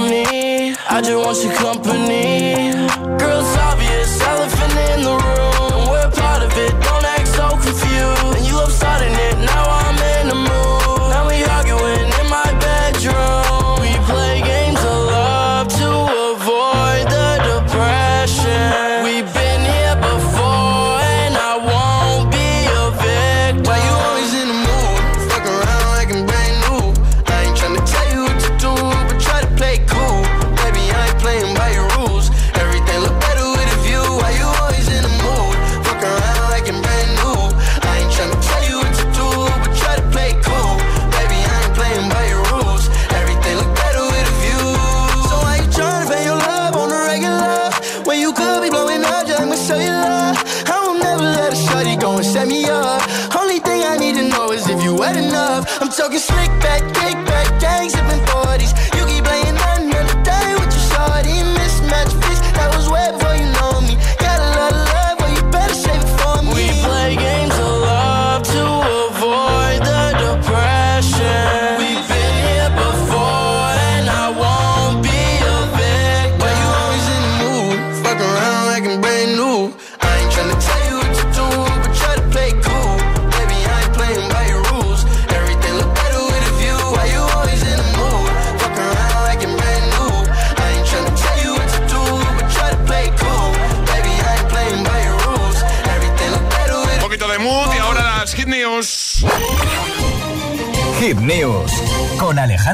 Me. 0.00 0.74
I 0.88 1.00
just 1.00 1.16
want 1.16 1.42
your 1.44 1.54
company. 1.54 2.55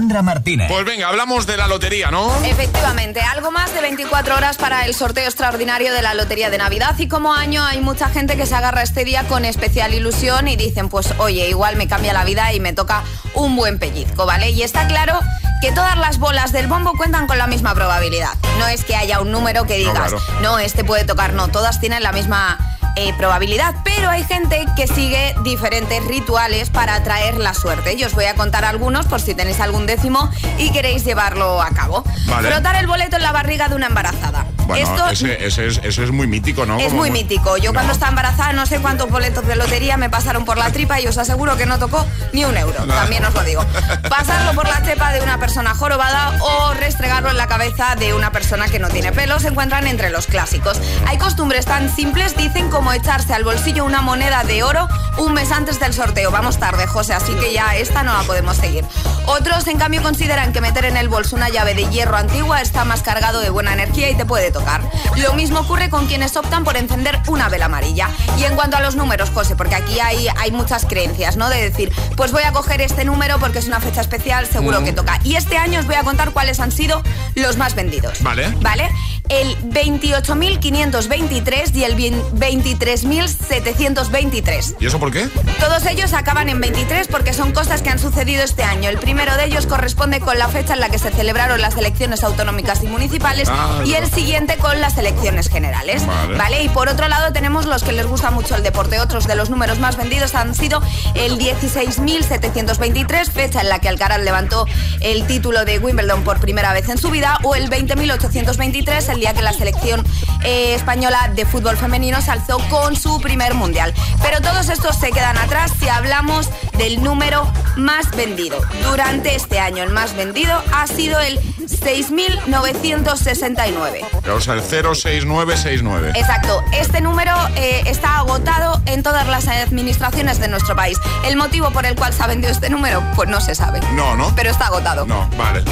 Alejandra 0.03 0.23
Martínez. 0.23 0.69
Pues 0.69 0.85
venga, 0.85 1.09
hablamos 1.09 1.47
de 1.47 1.57
la 1.57 1.69
lotería, 1.69 2.11
¿no? 2.11 2.35
Efectivamente, 2.45 3.21
algo 3.21 3.53
más 3.53 3.73
de 3.73 3.81
24 3.81 4.35
horas 4.35 4.57
para 4.57 4.85
el 4.85 4.95
sorteo 4.95 5.25
extraordinario 5.25 5.93
de 5.93 6.03
la 6.03 6.15
Lotería 6.15 6.51
de 6.51 6.59
Navidad 6.59 6.99
y 6.99 7.07
como 7.07 7.33
año 7.33 7.65
hay 7.65 7.81
mucha 7.81 8.09
gente 8.09 8.37
que 8.37 8.45
se 8.45 8.57
agarra 8.57 8.83
este 8.83 9.05
día 9.05 9.23
con 9.29 9.45
especial 9.45 9.95
ilusión 9.95 10.49
y 10.49 10.57
dicen, 10.57 10.89
pues 10.89 11.15
oye, 11.19 11.49
igual 11.49 11.77
me 11.77 11.87
cambia 11.87 12.13
la 12.13 12.25
vida 12.25 12.53
y 12.53 12.59
me 12.59 12.73
toca 12.73 13.05
un 13.35 13.55
buen 13.55 13.79
pellizco, 13.79 14.27
¿vale? 14.27 14.51
Y 14.51 14.63
está 14.63 14.89
claro 14.89 15.21
que 15.61 15.71
todas 15.71 15.97
las 15.97 16.19
bolas 16.19 16.51
del 16.51 16.67
bombo 16.67 16.95
cuentan 16.97 17.29
con 17.29 17.39
la 17.39 17.47
misma 17.47 17.73
probabilidad. 17.73 18.33
No 18.59 18.67
es 18.67 18.85
que 18.85 18.97
haya 18.97 19.21
un 19.21 19.31
número 19.31 19.69
que 19.69 19.77
digas, 19.77 19.95
claro. 19.95 20.19
no, 20.41 20.59
este 20.59 20.83
puede 20.83 21.05
tocar, 21.05 21.33
no, 21.33 21.47
todas 21.47 21.79
tienen 21.79 22.03
la 22.03 22.11
misma 22.11 22.59
eh, 22.97 23.13
probabilidad, 23.17 23.75
pero 23.85 24.09
hay 24.09 24.25
gente 24.25 24.65
que 24.77 24.87
sigue 24.87 25.35
diferentes 25.45 26.05
rituales 26.05 26.71
para 26.71 26.95
atraer 26.95 27.39
la 27.39 27.55
suerte. 27.55 27.97
Yo 27.97 28.07
os 28.07 28.15
voy 28.15 28.27
a 28.27 28.35
contar 28.35 28.65
algunos 28.65 29.07
por 29.07 29.21
si 29.21 29.35
tenéis 29.35 29.61
algún 29.61 29.87
décimo 29.87 30.31
y 30.59 30.71
queréis 30.73 31.05
llevarlo 31.05 31.63
a 31.63 31.71
cabo. 31.71 32.05
Vale. 32.27 32.51
Frotar 32.51 32.77
el 32.77 32.87
boleto 32.87 33.17
en 33.17 33.23
la 33.23 33.33
barriga 33.33 33.69
de 33.69 33.77
una 33.77 33.87
embarazada. 33.87 34.47
Bueno, 34.67 34.89
Esto 34.95 35.09
ese, 35.09 35.47
ese 35.47 35.67
es, 35.67 35.81
ese 35.83 36.05
es 36.05 36.11
muy 36.11 36.27
mítico, 36.27 36.67
¿no? 36.67 36.79
es 36.79 36.87
Como 36.87 36.99
muy 36.99 37.11
mítico. 37.11 37.57
Yo 37.57 37.73
cuando 37.73 37.93
estaba 37.93 38.11
embarazada 38.11 38.53
no 38.53 38.67
sé 38.67 38.81
cuántos 38.81 39.11
boletos 39.11 39.47
de 39.47 39.57
lotería 39.57 39.97
me 39.97 40.11
pasaron 40.11 40.45
por 40.45 40.57
la 40.57 40.71
tripa 40.73 41.01
y 41.01 41.07
os 41.07 41.19
aseguro 41.19 41.57
que 41.57 41.67
no 41.67 41.79
tocó 41.79 42.07
ni 42.33 42.45
un 42.45 42.57
euro. 42.57 42.87
No. 42.87 42.95
También 42.95 43.25
os 43.25 43.35
lo 43.35 43.43
digo. 43.45 43.65
Pasarlo 44.09 44.53
por 44.55 44.69
la 44.69 44.83
chepa 44.83 45.13
de 45.13 45.21
una 45.21 45.39
persona 45.39 45.75
jorobada 45.75 46.39
o 46.41 46.75
restregarlo 46.75 47.31
en 47.31 47.37
la 47.37 47.47
cabeza 47.47 47.97
de 47.97 48.15
una 48.15 48.33
persona 48.33 48.69
que 48.69 48.79
no 48.79 48.89
tiene 48.89 49.13
pelo 49.13 49.39
se 49.41 49.49
encuentran 49.49 49.87
entre 49.87 50.11
los 50.11 50.27
clásicos. 50.27 50.81
Hay 51.07 51.19
costumbres 51.19 51.67
tan 51.67 51.95
simples, 51.95 52.37
dicen, 52.37 52.71
como 52.71 52.93
echarse 52.93 53.35
al 53.35 53.45
bolsillo 53.45 53.85
una 53.85 54.03
moneda 54.03 54.45
de 54.45 54.63
oro 54.63 54.89
un 55.19 55.35
mes 55.35 55.51
antes 55.53 55.79
del 55.81 55.93
sorteo. 55.93 56.31
Vamos 56.31 56.59
tarde, 56.59 56.87
José, 56.87 57.15
así 57.15 57.33
que 57.35 57.53
ya 57.53 57.75
esta 57.77 58.03
no 58.03 58.15
la 58.15 58.23
podemos 58.23 58.57
seguir. 58.57 58.85
Otros, 59.27 59.67
en 59.67 59.79
cambio, 59.79 60.03
consideran 60.03 60.53
que 60.53 60.61
meter 60.61 60.85
en 60.85 60.97
el 60.97 61.09
bolso 61.09 61.37
una 61.37 61.49
llave 61.49 61.75
de 61.75 61.87
hierro 61.89 62.17
antigua 62.17 62.61
está 62.61 62.85
más 62.85 63.03
cargado 63.03 63.41
de 63.41 63.51
buena 63.51 63.73
energía 63.73 64.11
y 64.11 64.15
te 64.15 64.25
puede 64.25 64.51
tocar. 64.53 64.83
Lo 65.17 65.35
mismo 65.35 65.61
ocurre 65.61 65.91
con 65.91 66.07
quienes 66.07 66.37
optan 66.37 66.65
por 66.65 66.77
encender 66.77 67.21
una 67.29 67.49
vela 67.49 67.67
amarilla. 67.67 68.09
Y 68.39 68.45
en 68.45 68.55
cuanto 68.55 68.77
a 68.77 68.81
los 68.81 68.95
números, 68.97 69.31
José, 69.31 69.57
porque 69.57 69.75
aquí 69.75 69.99
hay, 70.01 70.29
hay 70.29 70.51
muchas 70.53 70.85
creencias, 70.87 71.37
¿no? 71.37 71.49
De 71.49 71.61
decir, 71.71 71.93
pues 72.17 72.33
voy 72.33 72.43
a 72.45 72.53
coger 72.53 72.81
este 72.81 73.05
número 73.05 73.39
porque 73.39 73.59
es 73.59 73.67
una 73.67 73.81
fecha 73.81 74.01
especial, 74.01 74.47
seguro 74.47 74.81
Mm. 74.81 74.85
que 74.85 74.93
toca. 74.93 75.19
Y 75.25 75.37
este 75.37 75.57
año 75.57 75.81
os 75.81 75.87
voy 75.87 75.95
a 75.97 76.03
contar 76.05 76.31
cuáles 76.33 76.61
han 76.61 76.71
sido 76.73 77.03
los 77.35 77.57
más 77.57 77.75
vendidos. 77.75 78.23
Vale. 78.23 78.49
¿Vale? 78.61 78.91
El 79.29 79.57
28.523 79.71 81.75
y 81.75 81.85
el 81.85 81.97
23.723. 81.97 84.75
¿Y 84.79 84.87
eso 84.87 84.99
por 84.99 85.11
qué? 85.11 85.27
Todos 85.59 85.87
ellos 85.87 86.13
acaban 86.13 86.51
en 86.51 86.61
23 86.61 87.09
porque 87.09 87.33
son 87.33 87.53
cosas 87.53 87.81
que 87.83 87.89
han 87.91 87.99
sucedido 87.99 88.45
este 88.45 88.63
año. 88.63 88.89
El 88.91 88.99
primero 88.99 89.35
de 89.37 89.47
ellos 89.47 89.67
corresponde 89.67 90.21
con 90.21 90.39
la 90.39 90.49
fecha 90.49 90.75
en 90.75 90.81
la 90.81 90.91
que 90.91 90.99
se 90.99 91.11
celebraron 91.11 91.61
las 91.63 91.77
elecciones 91.77 92.25
autonómicas 92.25 92.83
y 92.83 92.89
municipales 92.89 93.49
Ah, 93.51 93.83
y 93.85 93.95
el 93.95 94.11
siguiente 94.11 94.57
con 94.59 94.81
las 94.81 94.97
elecciones 94.99 95.49
generales. 95.49 96.03
Vale. 96.37 96.65
Y 96.65 96.69
por 96.69 96.89
otro 96.89 97.09
lado 97.09 97.33
tenemos 97.33 97.67
los 97.67 97.83
que 97.83 97.93
les 97.93 98.07
gusta 98.07 98.31
mucho 98.31 98.55
el 98.57 98.63
deporte. 98.63 99.01
Otros 99.01 99.27
de 99.27 99.35
los 99.35 99.51
números 99.51 99.79
más 99.79 99.97
vendidos 99.97 100.35
han 100.35 100.55
sido 100.55 100.83
el 101.15 101.39
16.723, 101.39 103.31
fecha 103.31 103.61
en 103.61 103.69
la 103.69 103.79
que 103.79 103.89
Alcaraz 103.89 104.21
levantó 104.21 104.67
el 105.01 105.27
título 105.27 105.65
de 105.65 105.79
Wimbledon 105.79 106.25
por 106.25 106.41
primera 106.41 106.73
vez 106.73 106.89
en 106.89 106.99
su 106.99 107.11
vida, 107.11 107.39
o 107.45 107.55
el 107.55 107.71
20.823, 107.71 109.09
el 109.13 109.21
día 109.21 109.33
que 109.35 109.43
la 109.43 109.53
selección 109.53 110.05
eh, 110.45 110.75
española 110.75 111.31
de 111.35 111.45
fútbol 111.47 111.77
femenino 111.77 112.21
se 112.21 112.31
alzó 112.31 112.59
con 112.69 112.97
su 112.97 113.21
primer 113.21 113.55
mundial. 113.55 113.93
Pero 114.23 114.41
todos 114.41 114.69
estos 114.69 114.97
se 114.97 115.11
quedan 115.11 115.39
atrás 115.39 115.73
si 115.79 115.89
hablamos 115.89 116.49
del 116.79 117.03
número 117.03 117.47
más 117.77 118.11
vendido. 118.17 118.59
Durante 118.83 119.35
este 119.37 119.61
año 119.61 119.83
el 119.85 119.91
más 119.91 120.15
vendido 120.17 120.63
ha 120.73 120.87
sido 120.87 121.21
el 121.21 121.39
6.969. 121.63 124.01
O 124.35 124.41
sea, 124.41 124.55
el 124.55 124.63
06969. 124.63 126.13
Exacto, 126.15 126.63
este 126.73 127.01
número 127.01 127.33
eh, 127.57 127.83
está 127.87 128.19
agotado 128.19 128.81
en 128.87 129.03
todas 129.03 129.27
las 129.29 129.47
administraciones 129.49 130.39
de 130.41 130.49
nuestro 130.49 130.75
país. 130.77 130.99
El 131.25 131.37
motivo 131.37 131.71
por 131.71 131.87
el 131.87 131.95
cual 131.95 132.13
se 132.13 132.23
ha 132.23 132.27
vendido 132.27 132.53
este 132.53 132.69
número, 132.71 133.03
pues 133.17 133.29
no 133.29 133.41
se 133.41 133.55
sabe. 133.55 133.81
No, 133.95 134.17
¿no? 134.17 134.35
Pero 134.35 134.51
está 134.51 134.67
agotado. 134.67 135.07
No, 135.07 135.29
vale. 135.37 135.63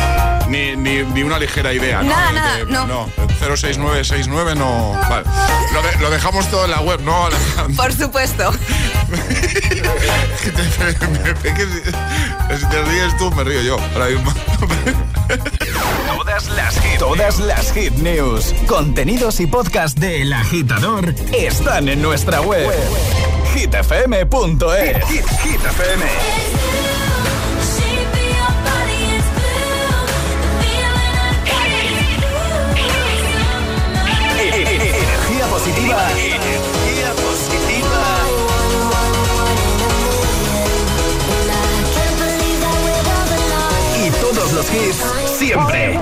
Ni, 0.48 0.76
ni, 0.76 1.02
ni 1.02 1.22
una 1.22 1.38
ligera 1.38 1.72
idea, 1.72 2.02
¿no? 2.02 2.08
Nada, 2.10 2.28
De- 2.28 2.34
nada, 2.34 2.56
de- 2.56 2.64
no. 2.66 3.08
el 3.16 3.29
06969 3.38 4.54
no. 4.56 4.92
Vale. 5.08 5.24
Lo, 5.72 5.82
de- 5.82 5.96
lo 6.00 6.10
dejamos 6.10 6.46
todo 6.50 6.64
en 6.64 6.70
la 6.72 6.80
web, 6.80 7.00
¿no, 7.02 7.26
Alejandro? 7.26 7.82
Por 7.82 7.92
supuesto. 7.92 8.52
Si- 12.58 12.66
te 12.66 12.82
ríes 12.82 13.16
tú, 13.18 13.30
me 13.32 13.44
río 13.44 13.62
yo. 13.62 13.78
Ahora 13.94 14.06
mismo. 14.06 14.32
Todas 16.16 16.48
las 16.50 16.74
hit, 16.80 16.98
todas 16.98 17.38
las 17.38 17.72
hit 17.72 17.92
news, 17.94 18.54
contenidos 18.66 19.40
y 19.40 19.46
podcast 19.46 19.98
de 19.98 20.22
El 20.22 20.32
Agitador 20.32 21.14
están 21.32 21.88
en 21.88 22.02
nuestra 22.02 22.40
web. 22.40 22.68
hitfm.es. 23.54 25.08
Hit, 25.08 25.24
Hit 25.42 25.64
FM. 25.64 26.89
Positiva. 35.90 36.10
Energía 36.12 37.12
positiva. 37.14 38.02
Y 43.96 44.10
todos 44.20 44.52
los 44.52 44.66
hits 44.72 45.04
siempre. 45.38 45.98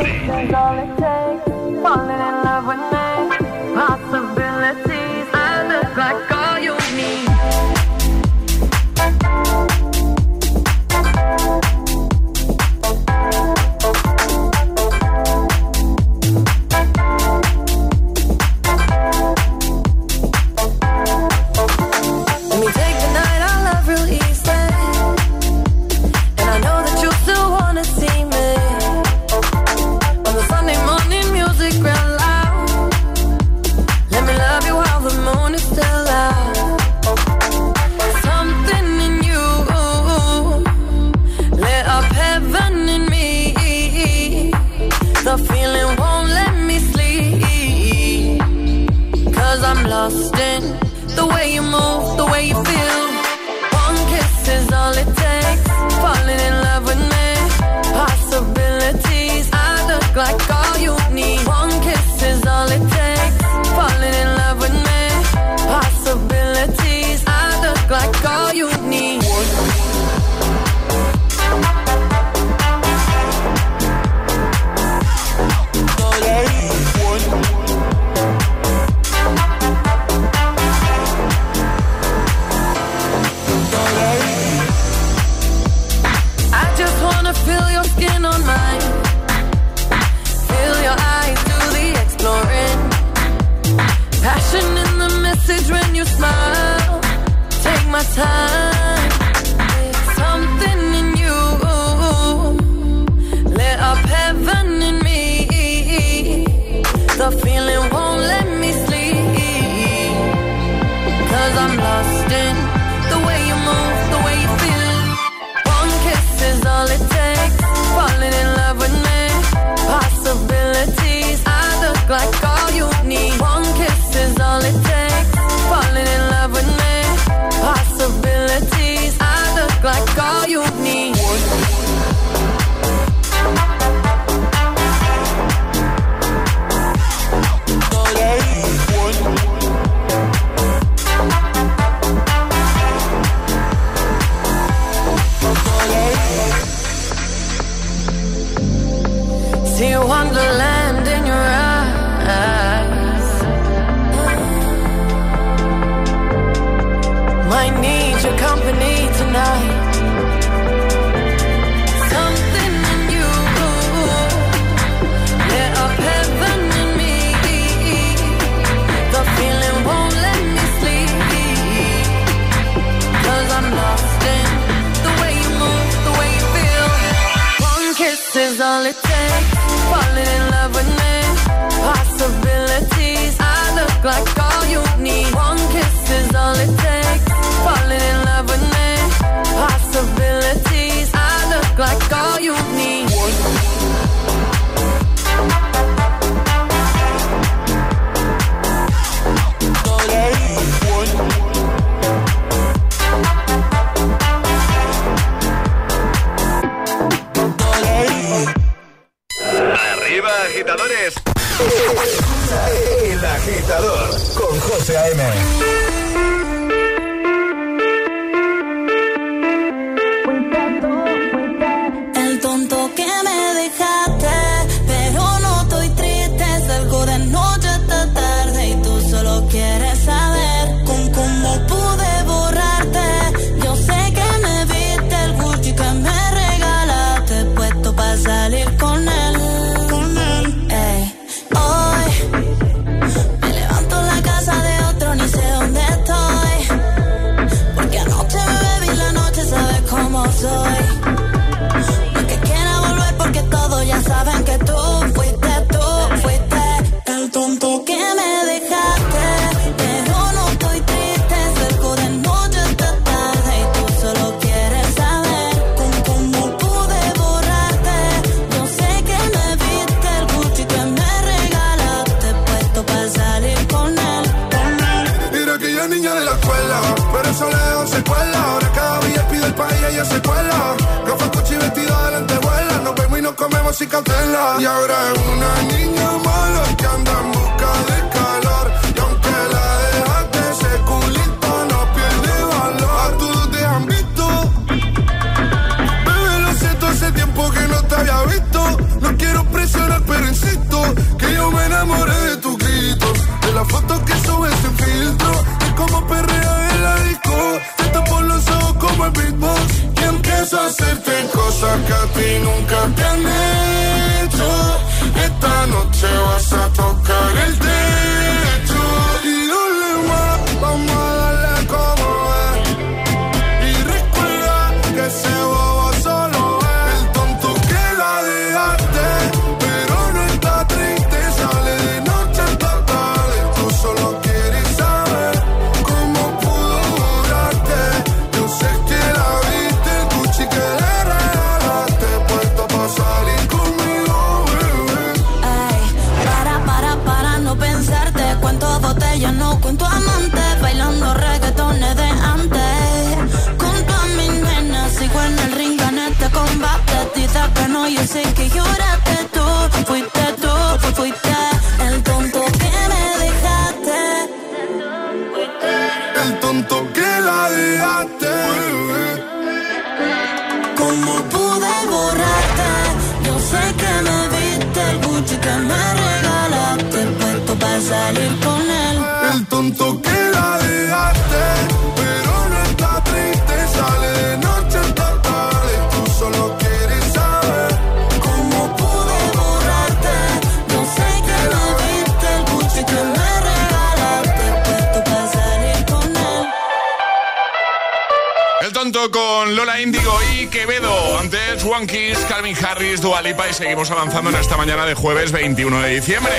Seguimos 403.58 403.90
avanzando 403.90 404.30
en 404.30 404.36
esta 404.36 404.56
mañana 404.56 404.86
de 404.86 404.94
jueves 404.94 405.32
21 405.32 405.82
de 405.82 405.88
diciembre. 405.96 406.32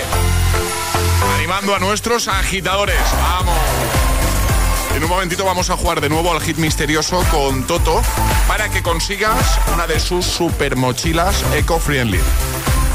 Animando 1.35 1.75
a 1.75 1.79
nuestros 1.79 2.29
agitadores. 2.29 2.95
¡Vamos! 3.21 3.57
En 4.95 5.03
un 5.03 5.09
momentito 5.09 5.43
vamos 5.43 5.69
a 5.69 5.75
jugar 5.75 5.99
de 5.99 6.07
nuevo 6.07 6.31
al 6.31 6.39
hit 6.39 6.55
misterioso 6.55 7.21
con 7.29 7.67
Toto 7.67 8.01
para 8.47 8.69
que 8.69 8.81
consigas 8.81 9.59
una 9.73 9.85
de 9.85 9.99
sus 9.99 10.25
super 10.25 10.77
mochilas 10.77 11.43
eco-friendly. 11.53 12.21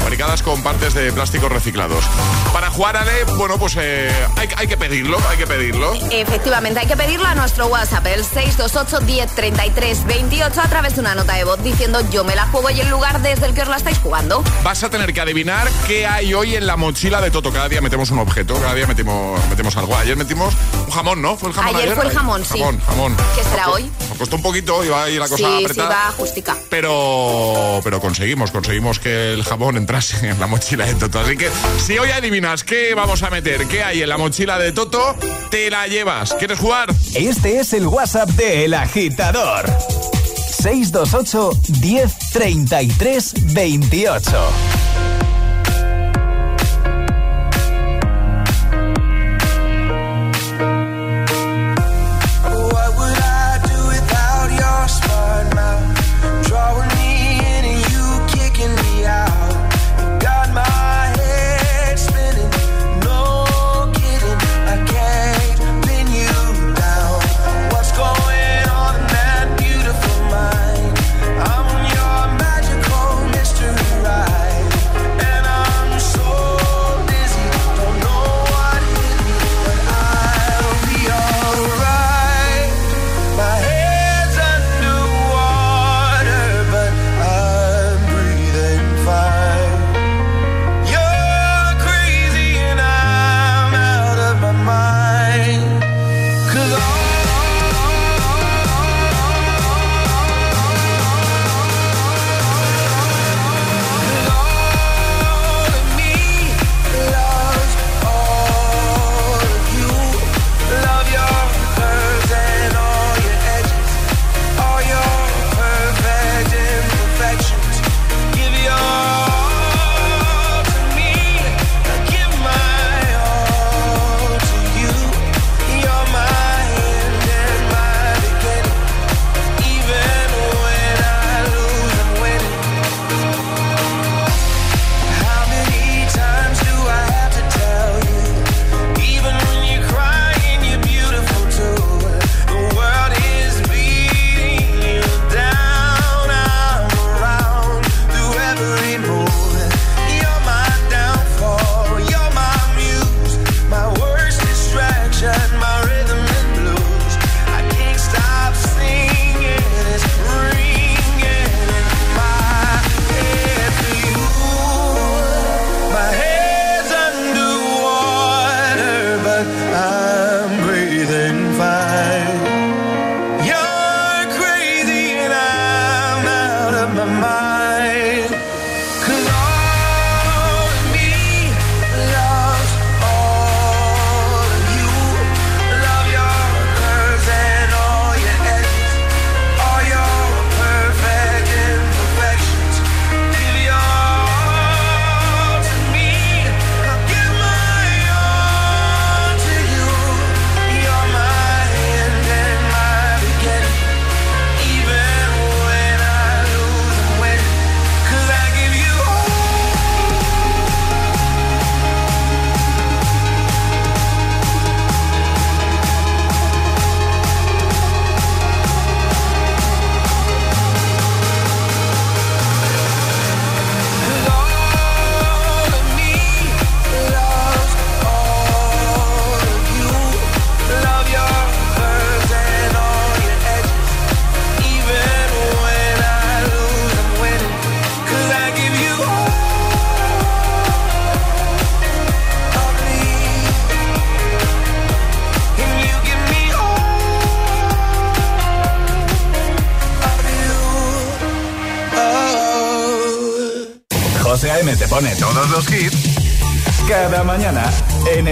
Fabricadas 0.05 0.43
con 0.43 0.61
partes 0.61 0.93
de 0.93 1.11
plásticos 1.11 1.51
reciclados. 1.51 2.05
Para 2.53 2.69
jugar, 2.69 2.95
Ale, 2.95 3.23
bueno, 3.37 3.57
pues 3.57 3.75
eh, 3.79 4.11
hay, 4.35 4.47
hay 4.55 4.67
que 4.67 4.77
pedirlo, 4.77 5.17
hay 5.27 5.35
que 5.35 5.47
pedirlo. 5.47 5.95
Efectivamente, 6.11 6.79
hay 6.79 6.85
que 6.85 6.95
pedirlo 6.95 7.25
a 7.25 7.33
nuestro 7.33 7.65
WhatsApp, 7.65 8.05
el 8.05 8.23
628 8.23 9.01
1033 9.01 10.05
28 10.05 10.61
a 10.61 10.67
través 10.69 10.93
de 10.93 11.01
una 11.01 11.15
nota 11.15 11.33
de 11.33 11.43
voz 11.43 11.59
diciendo 11.63 12.01
yo 12.11 12.23
me 12.23 12.35
la 12.35 12.45
juego 12.49 12.69
y 12.69 12.81
el 12.81 12.89
lugar 12.89 13.19
desde 13.23 13.47
el 13.47 13.55
que 13.55 13.63
os 13.63 13.67
la 13.67 13.77
estáis 13.77 13.97
jugando. 13.97 14.43
Vas 14.63 14.83
a 14.83 14.91
tener 14.91 15.11
que 15.11 15.21
adivinar 15.21 15.67
qué 15.87 16.05
hay 16.05 16.35
hoy 16.35 16.55
en 16.55 16.67
la 16.67 16.77
mochila 16.77 17.19
de 17.19 17.31
Toto. 17.31 17.51
Cada 17.51 17.67
día 17.67 17.81
metemos 17.81 18.11
un 18.11 18.19
objeto, 18.19 18.53
cada 18.61 18.75
día 18.75 18.85
metemos, 18.85 19.43
metemos 19.49 19.75
algo. 19.75 19.97
Ayer 19.97 20.15
metimos 20.15 20.53
un 20.85 20.91
jamón, 20.91 21.19
¿no? 21.23 21.35
¿Fue 21.35 21.49
el 21.49 21.55
jamón 21.55 21.69
Ayer 21.75 21.81
ayer? 21.85 21.95
fue 21.95 22.05
el 22.05 22.11
jamón, 22.11 22.45
sí. 22.45 22.59
Jamón, 22.59 22.79
jamón. 22.85 23.17
¿Qué 23.35 23.43
será 23.43 23.69
hoy? 23.71 23.89
Nos 24.07 24.19
costó 24.19 24.35
un 24.35 24.43
poquito, 24.43 24.83
iba 24.83 25.03
ahí 25.03 25.17
la 25.17 25.27
cosa 25.27 25.37
sí, 25.37 25.43
sí, 25.57 25.65
apretada. 25.65 25.89
va 25.89 26.11
justica. 26.11 26.55
Pero, 26.69 27.81
pero 27.83 27.99
conseguimos, 27.99 28.51
conseguimos 28.51 28.99
que 28.99 29.33
el 29.33 29.43
jamón 29.43 29.77
en 29.95 30.37
la 30.39 30.47
mochila 30.47 30.85
de 30.85 30.95
Toto. 30.95 31.19
Así 31.19 31.37
que 31.37 31.49
si 31.79 31.97
hoy 31.97 32.09
adivinas 32.11 32.65
qué 32.65 32.93
vamos 32.95 33.23
a 33.23 33.29
meter, 33.29 33.65
qué 33.67 33.81
hay 33.81 34.01
en 34.01 34.09
la 34.09 34.17
mochila 34.17 34.59
de 34.59 34.73
Toto, 34.73 35.15
te 35.49 35.69
la 35.69 35.87
llevas. 35.87 36.33
¿Quieres 36.33 36.59
jugar? 36.59 36.93
Este 37.13 37.59
es 37.59 37.71
el 37.71 37.87
WhatsApp 37.87 38.29
de 38.31 38.65
El 38.65 38.73
Agitador. 38.73 39.65
628 40.51 41.51
1033 41.81 43.53
28. 43.53 44.84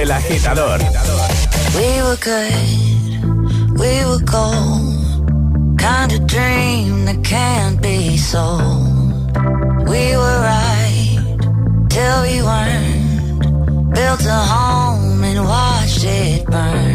El 0.04 0.12
Agitador. 0.12 0.80
We 1.78 1.90
were 2.02 2.18
good, 2.18 3.80
we 3.80 3.94
were 4.04 4.24
gold. 4.26 5.80
Kind 5.80 6.12
of 6.12 6.28
dream 6.28 7.06
that 7.06 7.24
can't 7.24 7.82
be 7.82 8.18
sold. 8.18 9.38
We 9.88 10.04
were 10.22 10.40
right 10.52 11.38
till 11.90 12.22
we 12.28 12.36
weren't. 12.50 13.94
Built 13.96 14.26
a 14.26 14.42
home 14.54 15.24
and 15.24 15.40
watched 15.46 16.04
it 16.04 16.48
burn. 16.48 16.93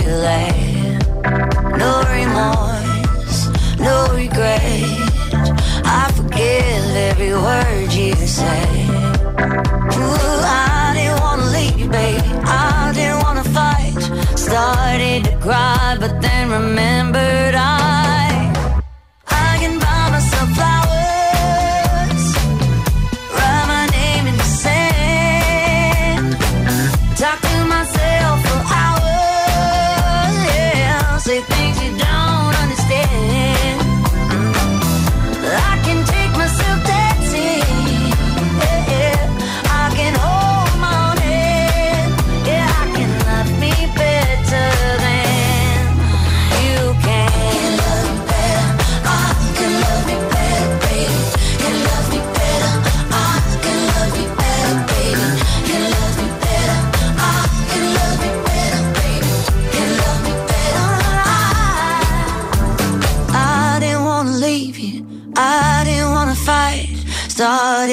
That 0.00 0.46
you 0.46 0.51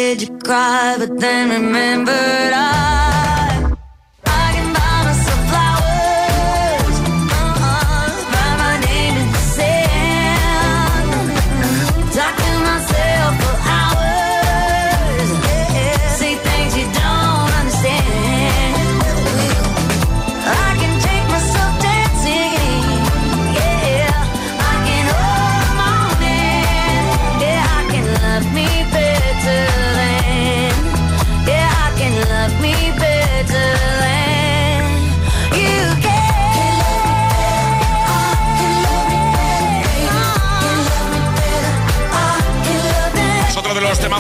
To 0.10 0.40
cry, 0.40 0.96
but 0.98 1.20
then 1.20 1.52
remembered 1.52 2.16
I. 2.16 2.79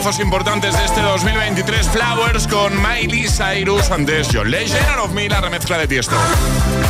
temazos 0.09 0.21
importantes 0.23 0.75
de 0.75 0.85
este 0.85 1.01
2023, 1.01 1.87
Flowers 1.89 2.47
con 2.47 2.73
Miley 2.81 3.27
Cyrus, 3.27 3.91
antes 3.91 4.27
John 4.33 4.49
Legend, 4.49 4.97
of 5.03 5.11
Me, 5.11 5.29
la 5.29 5.39
remezcla 5.39 5.77
de 5.77 5.87
Tiesto. 5.87 6.15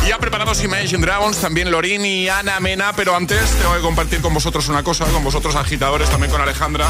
Ya 0.08 0.16
preparados 0.18 0.64
Imagine 0.64 1.04
Dragons, 1.04 1.36
también 1.38 1.70
Lorin 1.70 2.02
y 2.06 2.30
Ana 2.30 2.60
Mena, 2.60 2.94
pero 2.94 3.14
antes 3.14 3.50
tengo 3.58 3.74
que 3.74 3.80
compartir 3.80 4.20
con 4.22 4.32
vosotros 4.32 4.68
una 4.68 4.82
cosa, 4.82 5.04
con 5.06 5.22
vosotros 5.22 5.54
agitadores, 5.54 6.08
también 6.08 6.30
con 6.32 6.40
Alejandra, 6.40 6.88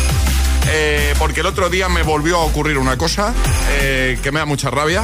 eh, 0.68 1.14
porque 1.18 1.40
el 1.40 1.46
otro 1.46 1.68
día 1.68 1.88
me 1.88 2.02
volvió 2.04 2.36
a 2.36 2.44
ocurrir 2.44 2.78
una 2.78 2.96
cosa 2.96 3.34
eh, 3.70 4.16
que 4.22 4.30
me 4.30 4.38
da 4.38 4.44
mucha 4.46 4.70
rabia. 4.70 5.02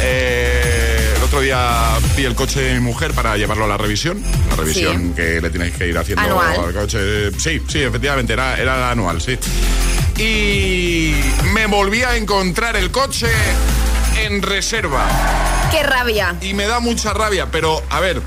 Eh, 0.00 1.14
el 1.16 1.22
otro 1.22 1.40
día 1.42 1.96
vi 2.16 2.24
el 2.24 2.34
coche 2.34 2.60
de 2.60 2.74
mi 2.74 2.80
mujer 2.80 3.12
para 3.12 3.36
llevarlo 3.36 3.66
a 3.66 3.68
la 3.68 3.76
revisión, 3.76 4.20
la 4.50 4.56
revisión 4.56 5.08
Sí. 5.08 5.12
que 5.14 5.40
le 5.40 5.50
tenéis 5.50 5.76
que 5.76 5.86
ir 5.86 5.96
haciendo 5.96 6.22
Anual. 6.22 6.60
al 6.60 6.72
coche. 6.72 7.30
Sí, 7.38 7.62
sí, 7.68 7.82
efectivamente, 7.82 8.32
era, 8.32 8.56
era 8.58 8.78
la 8.78 8.90
anual, 8.90 9.20
sí. 9.20 9.38
Y 10.18 11.14
me 11.52 11.66
volví 11.66 12.02
a 12.02 12.16
encontrar 12.16 12.76
el 12.76 12.90
coche 12.90 13.28
en 14.24 14.40
reserva. 14.42 15.04
¡Qué 15.70 15.82
rabia! 15.82 16.36
Y 16.40 16.54
me 16.54 16.66
da 16.66 16.80
mucha 16.80 17.12
rabia, 17.12 17.50
pero 17.50 17.82
a 17.90 18.00
ver, 18.00 18.22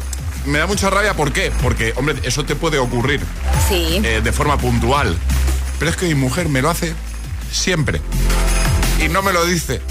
me 0.45 0.59
da 0.59 0.67
mucha 0.67 0.89
rabia 0.89 1.15
¿por 1.15 1.31
qué? 1.33 1.51
Porque, 1.63 1.93
hombre, 1.95 2.15
eso 2.23 2.43
te 2.45 2.55
puede 2.55 2.77
ocurrir 2.77 3.21
Sí. 3.67 4.01
eh, 4.03 4.21
de 4.23 4.31
forma 4.31 4.57
puntual. 4.57 5.17
Pero 5.79 5.89
es 5.91 5.97
que 5.97 6.05
mi 6.05 6.15
mujer 6.15 6.47
me 6.49 6.61
lo 6.61 6.69
hace 6.69 6.93
siempre. 7.51 8.01
Y 9.03 9.09
no 9.09 9.21
me 9.23 9.33
lo 9.33 9.45
dice. 9.45 9.81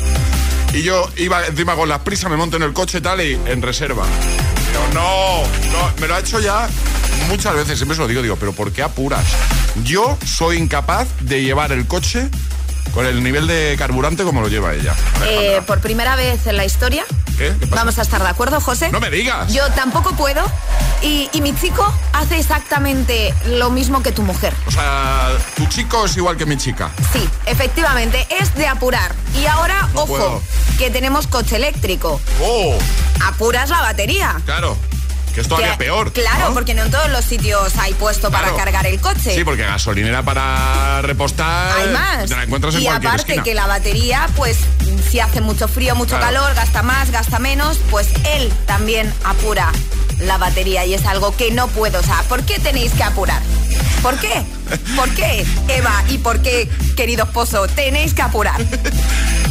Y 0.72 0.82
yo 0.82 1.08
iba 1.16 1.46
encima 1.46 1.74
con 1.74 1.88
las 1.88 2.00
prisas, 2.00 2.30
me 2.30 2.36
monto 2.36 2.58
en 2.58 2.62
el 2.62 2.72
coche 2.74 2.98
y 2.98 3.00
tal 3.00 3.20
y 3.22 3.32
en 3.46 3.62
reserva. 3.62 4.04
Digo, 4.70 4.84
no, 4.94 5.42
no, 5.42 5.92
me 6.00 6.06
lo 6.06 6.14
ha 6.14 6.20
hecho 6.20 6.38
ya 6.40 6.68
muchas 7.28 7.54
veces, 7.54 7.76
siempre 7.78 7.96
se 7.96 8.02
lo 8.02 8.08
digo, 8.08 8.22
digo, 8.22 8.36
pero 8.36 8.52
¿por 8.52 8.72
qué 8.72 8.82
apuras? 8.82 9.24
Yo 9.84 10.16
soy 10.24 10.56
incapaz 10.58 11.08
de 11.20 11.42
llevar 11.42 11.72
el 11.72 11.86
coche 11.86 12.28
con 12.94 13.04
el 13.06 13.22
nivel 13.22 13.46
de 13.46 13.74
carburante 13.78 14.24
como 14.24 14.40
lo 14.40 14.48
lleva 14.48 14.74
ella. 14.74 14.94
Eh, 15.26 15.60
por 15.66 15.80
primera 15.80 16.16
vez 16.16 16.46
en 16.46 16.56
la 16.56 16.64
historia, 16.64 17.04
¿Qué? 17.36 17.54
¿Qué 17.60 17.66
pasa? 17.66 17.76
vamos 17.82 17.98
a 17.98 18.02
estar 18.02 18.22
de 18.22 18.28
acuerdo, 18.28 18.60
José. 18.60 18.90
No 18.90 18.98
me 18.98 19.10
digas. 19.10 19.52
Yo 19.52 19.68
tampoco 19.72 20.16
puedo. 20.16 20.42
Y, 21.02 21.28
y 21.32 21.40
mi 21.42 21.54
chico 21.54 21.86
hace 22.12 22.38
exactamente 22.38 23.32
lo 23.46 23.70
mismo 23.70 24.02
que 24.02 24.10
tu 24.10 24.22
mujer. 24.22 24.52
O 24.66 24.70
sea, 24.72 25.28
tu 25.56 25.66
chico 25.66 26.06
es 26.06 26.16
igual 26.16 26.36
que 26.36 26.46
mi 26.46 26.56
chica. 26.56 26.90
Sí, 27.12 27.28
efectivamente, 27.46 28.26
es 28.40 28.54
de 28.54 28.66
apurar. 28.66 29.14
Y 29.40 29.46
ahora, 29.46 29.88
No 29.94 30.00
ojo, 30.02 30.06
puedo. 30.08 30.42
que 30.78 30.90
tenemos 30.90 31.28
coche 31.28 31.56
eléctrico. 31.56 32.20
¡Oh! 32.42 32.76
Apuras 33.24 33.68
la 33.70 33.82
batería. 33.82 34.40
Claro. 34.44 34.76
Que 35.38 35.42
es 35.42 35.48
todavía 35.48 35.70
Que- 35.78 35.84
peor. 35.84 36.12
Claro, 36.12 36.48
¿no? 36.48 36.54
porque 36.54 36.74
no 36.74 36.82
en 36.82 36.90
todos 36.90 37.08
los 37.10 37.24
sitios 37.24 37.72
hay 37.78 37.94
puesto 37.94 38.28
para 38.28 38.52
cargar 38.56 38.84
el 38.88 39.00
coche. 39.00 39.32
Sí, 39.36 39.44
porque 39.44 39.62
gasolinera 39.62 40.20
para 40.24 41.00
repostar. 41.02 41.78
Hay 41.78 41.90
más. 41.92 42.28
Te 42.28 42.34
la 42.34 42.42
encuentras 42.42 42.74
en 42.74 42.82
y 42.82 42.84
cualquier 42.86 43.08
aparte 43.12 43.32
esquina. 43.34 43.44
que 43.44 43.54
la 43.54 43.68
batería, 43.68 44.28
pues 44.34 44.58
si 45.08 45.20
hace 45.20 45.40
mucho 45.40 45.68
frío, 45.68 45.94
mucho 45.94 46.16
Claro. 46.18 46.34
calor, 46.34 46.54
gasta 46.56 46.82
más, 46.82 47.12
gasta 47.12 47.38
menos, 47.38 47.78
pues 47.88 48.08
él 48.34 48.52
también 48.66 49.14
apura 49.22 49.70
la 50.18 50.38
batería 50.38 50.84
y 50.86 50.94
es 50.94 51.06
algo 51.06 51.36
que 51.36 51.52
no 51.52 51.68
puedo. 51.68 52.00
O 52.00 52.02
sea, 52.02 52.24
¿por 52.28 52.42
qué 52.42 52.58
tenéis 52.58 52.90
que 52.94 53.04
apurar? 53.04 53.40
¿Por 54.02 54.18
qué? 54.18 54.42
¿Por 54.96 55.08
qué, 55.10 55.44
Eva? 55.68 56.04
¿Y 56.08 56.18
por 56.18 56.40
qué, 56.40 56.68
querido 56.96 57.24
esposo? 57.24 57.66
Tenéis 57.68 58.14
que 58.14 58.22
apurar. 58.22 58.60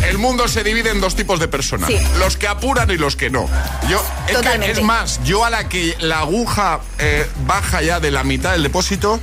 El 0.07 0.17
mundo 0.17 0.47
se 0.47 0.63
divide 0.63 0.91
en 0.91 1.01
dos 1.01 1.15
tipos 1.15 1.39
de 1.39 1.47
personas. 1.47 1.87
Sí. 1.89 1.97
Los 2.19 2.37
que 2.37 2.47
apuran 2.47 2.89
y 2.91 2.97
los 2.97 3.15
que 3.15 3.29
no. 3.29 3.49
Yo, 3.89 3.99
es, 3.99 4.27
que- 4.27 4.33
Totalmente. 4.33 4.79
es 4.79 4.85
más, 4.85 5.19
yo 5.23 5.43
a 5.43 5.49
la 5.49 5.67
que 5.67 5.95
la 5.99 6.19
aguja 6.19 6.79
eh, 6.99 7.27
baja 7.45 7.81
ya 7.81 7.99
de 7.99 8.11
la 8.11 8.23
mitad 8.23 8.51
del 8.53 8.63
depósito, 8.63 9.19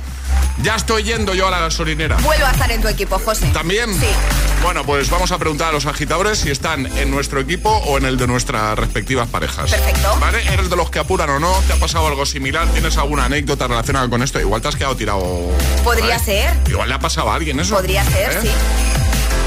ya 0.61 0.75
estoy 0.75 1.03
yendo 1.03 1.33
yo 1.33 1.47
a 1.47 1.51
la 1.51 1.59
gasolinera. 1.59 2.17
Vuelvo 2.17 2.45
a 2.45 2.51
estar 2.51 2.71
en 2.71 2.81
tu 2.81 2.87
equipo, 2.87 3.19
José. 3.19 3.47
¿También? 3.53 3.93
Sí. 3.93 4.07
Bueno, 4.63 4.83
pues 4.83 5.09
vamos 5.09 5.31
a 5.31 5.37
preguntar 5.37 5.69
a 5.69 5.71
los 5.71 5.85
agitadores 5.85 6.39
si 6.39 6.49
están 6.49 6.85
en 6.97 7.11
nuestro 7.11 7.39
equipo 7.39 7.69
o 7.69 7.97
en 7.97 8.05
el 8.05 8.17
de 8.17 8.27
nuestras 8.27 8.77
respectivas 8.77 9.29
parejas. 9.29 9.69
Perfecto. 9.69 10.17
¿Vale? 10.19 10.41
¿Eres 10.51 10.69
de 10.69 10.75
los 10.75 10.89
que 10.89 10.99
apuran 10.99 11.29
o 11.29 11.39
no? 11.39 11.53
¿Te 11.67 11.73
ha 11.73 11.75
pasado 11.77 12.07
algo 12.07 12.25
similar? 12.25 12.67
¿Tienes 12.69 12.97
alguna 12.97 13.25
anécdota 13.25 13.67
relacionada 13.67 14.09
con 14.09 14.23
esto? 14.23 14.39
Igual 14.39 14.61
te 14.61 14.69
has 14.69 14.75
quedado 14.75 14.95
tirado. 14.95 15.51
Podría 15.83 16.17
¿vale? 16.17 16.19
ser. 16.19 16.53
Igual 16.67 16.89
le 16.89 16.95
ha 16.95 16.99
pasado 16.99 17.31
a 17.31 17.35
alguien 17.35 17.59
eso. 17.59 17.75
Podría 17.75 18.03
ser, 18.05 18.31
¿Eh? 18.31 18.39
sí. 18.41 18.49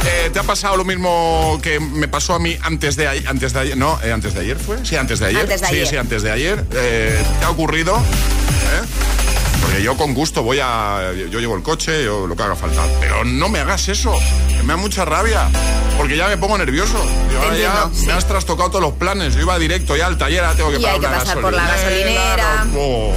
Eh, 0.07 0.31
¿Te 0.33 0.39
ha 0.39 0.45
pasado 0.45 0.77
lo 0.77 0.85
mismo 0.85 1.59
que 1.63 1.81
me 1.81 2.07
pasó 2.07 2.35
a 2.35 2.39
mí 2.39 2.57
antes 2.63 2.95
de 2.97 3.09
ayer? 3.09 3.29
Antes 3.29 3.53
de 3.53 3.61
ayer 3.61 3.77
no, 3.77 3.99
eh, 4.03 4.13
antes 4.13 4.35
de 4.35 4.41
ayer 4.41 4.57
fue. 4.57 4.77
Sí, 4.85 4.97
antes 4.97 5.19
de 5.19 5.27
ayer. 5.27 5.41
Antes 5.41 5.61
de 5.61 5.67
sí, 5.67 5.75
ayer. 5.75 5.87
sí, 5.89 5.97
antes 5.97 6.23
de 6.23 6.31
ayer. 6.31 6.63
¿Te 6.65 7.45
ha 7.45 7.51
ocurrido? 7.51 7.97
¿Eh? 7.97 9.18
Porque 9.61 9.83
yo 9.83 9.97
con 9.97 10.15
gusto 10.15 10.43
voy 10.43 10.59
a. 10.63 11.13
Yo 11.31 11.41
llevo 11.41 11.57
el 11.57 11.63
coche, 11.63 12.05
yo 12.05 12.27
lo 12.27 12.37
que 12.37 12.43
haga 12.43 12.57
falta. 12.57 12.83
Pero 13.01 13.25
no 13.25 13.49
me 13.49 13.59
hagas 13.61 13.89
eso. 13.89 14.15
que 14.49 14.63
Me 14.63 14.69
da 14.75 14.77
mucha 14.77 15.05
rabia. 15.05 15.49
Porque 15.97 16.17
ya 16.17 16.29
me 16.29 16.37
pongo 16.37 16.57
nervioso. 16.59 16.95
Yo 17.33 17.43
ahora 17.43 17.57
ya 17.57 17.91
sí. 17.93 18.07
me 18.07 18.13
has 18.13 18.27
trastocado 18.27 18.71
todos 18.71 18.83
los 18.83 18.95
planes. 18.95 19.35
Yo 19.35 19.41
iba 19.43 19.59
directo 19.59 19.97
ya 19.97 20.07
al 20.07 20.17
taller, 20.17 20.45
ahora 20.45 20.57
tengo 20.57 20.71
que 20.71 20.77
Y 20.77 20.83
pagar 20.83 20.95
hay 20.95 21.01
que 21.01 21.07
una 21.07 21.19
pasar 21.19 21.41
por 21.41 21.53
la 21.53 21.67
gasolinera, 21.67 22.37
gasolinera. 22.37 22.65
no- 22.65 22.79
Oh. 22.81 23.13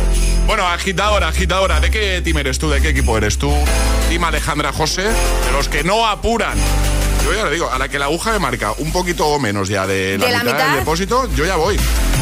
Bueno, 0.48 0.68
agitadora, 0.68 1.28
agitadora. 1.28 1.80
¿De 1.80 1.92
qué 1.92 2.22
team 2.24 2.38
eres 2.40 2.58
tú? 2.58 2.70
¿De 2.70 2.82
qué 2.82 2.90
equipo 2.90 3.16
eres 3.18 3.38
tú? 3.38 3.54
Team 4.10 4.24
Alejandra 4.24 4.74
José. 4.74 5.04
De 5.04 5.52
los 5.54 5.70
que 5.70 5.84
no 5.84 6.08
apuran. 6.08 6.58
Yo 7.24 7.34
ya 7.36 7.46
le 7.46 7.52
digo, 7.52 7.70
a 7.72 7.78
la 7.78 7.88
que 7.88 8.00
la 8.00 8.06
aguja 8.06 8.32
me 8.32 8.40
marca 8.40 8.74
un 8.80 8.92
poquito 8.92 9.28
o 9.28 9.38
menos 9.40 9.70
ya 9.70 9.86
de 9.86 10.18
la, 10.18 10.26
¿De 10.26 10.32
la 10.32 10.44
mitad, 10.44 10.68
del 10.70 10.80
depósito, 10.80 11.30
yo 11.36 11.46
ya 11.46 11.56
voy. 11.56 11.78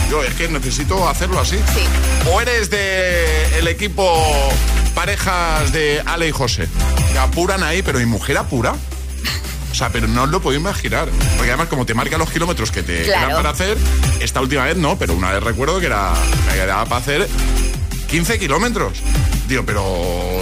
Yo 0.09 0.23
es 0.23 0.33
que 0.33 0.47
necesito 0.47 1.07
hacerlo 1.07 1.39
así. 1.39 1.57
O 2.31 2.41
eres 2.41 2.69
de 2.69 3.59
el 3.59 3.67
equipo 3.67 4.23
parejas 4.95 5.71
de 5.71 6.01
Ale 6.05 6.27
y 6.27 6.31
José, 6.31 6.67
que 7.11 7.17
apuran 7.19 7.63
ahí, 7.63 7.81
pero 7.81 7.99
mi 7.99 8.05
mujer 8.05 8.37
apura. 8.37 8.73
O 9.71 9.75
sea, 9.75 9.89
pero 9.91 10.07
no 10.07 10.23
os 10.23 10.29
lo 10.29 10.41
puedo 10.41 10.57
imaginar. 10.57 11.07
Porque 11.37 11.51
además, 11.51 11.67
como 11.67 11.85
te 11.85 11.93
marca 11.93 12.17
los 12.17 12.29
kilómetros 12.31 12.71
que 12.71 12.81
te 12.81 13.03
Claro. 13.03 13.27
quedan 13.27 13.35
para 13.37 13.49
hacer, 13.51 13.77
esta 14.19 14.41
última 14.41 14.65
vez 14.65 14.75
no, 14.77 14.97
pero 14.97 15.13
una 15.13 15.31
vez 15.31 15.43
recuerdo 15.43 15.79
que 15.79 15.85
era 15.85 16.11
me 16.47 16.53
quedaba 16.53 16.85
para 16.85 17.01
hacer 17.01 17.27
15 18.07 18.39
kilómetros. 18.39 18.93
Digo, 19.47 19.63
pero. 19.65 19.83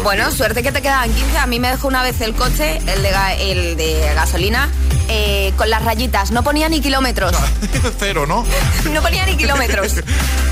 Bueno, 0.04 0.32
suerte 0.32 0.64
que 0.64 0.72
te 0.72 0.82
quedaban 0.82 1.14
15. 1.14 1.38
A 1.38 1.46
mí 1.48 1.60
me 1.60 1.70
dejó 1.70 1.88
una 1.90 2.04
vez 2.04 2.20
el 2.22 2.34
coche, 2.34 2.78
el 2.88 3.02
de, 3.04 3.52
el 3.52 3.76
de 3.78 4.12
gasolina, 4.16 4.70
eh, 5.08 5.54
con 5.56 5.70
las 5.70 5.84
rayitas. 5.84 6.32
No 6.32 6.44
ponía 6.44 6.70
ni 6.70 6.82
kilómetros. 6.82 7.36
Cero, 8.00 8.26
¿no? 8.28 8.46
No 8.92 9.02
ponía 9.02 9.26
ni 9.26 9.36
kilómetros. 9.36 9.96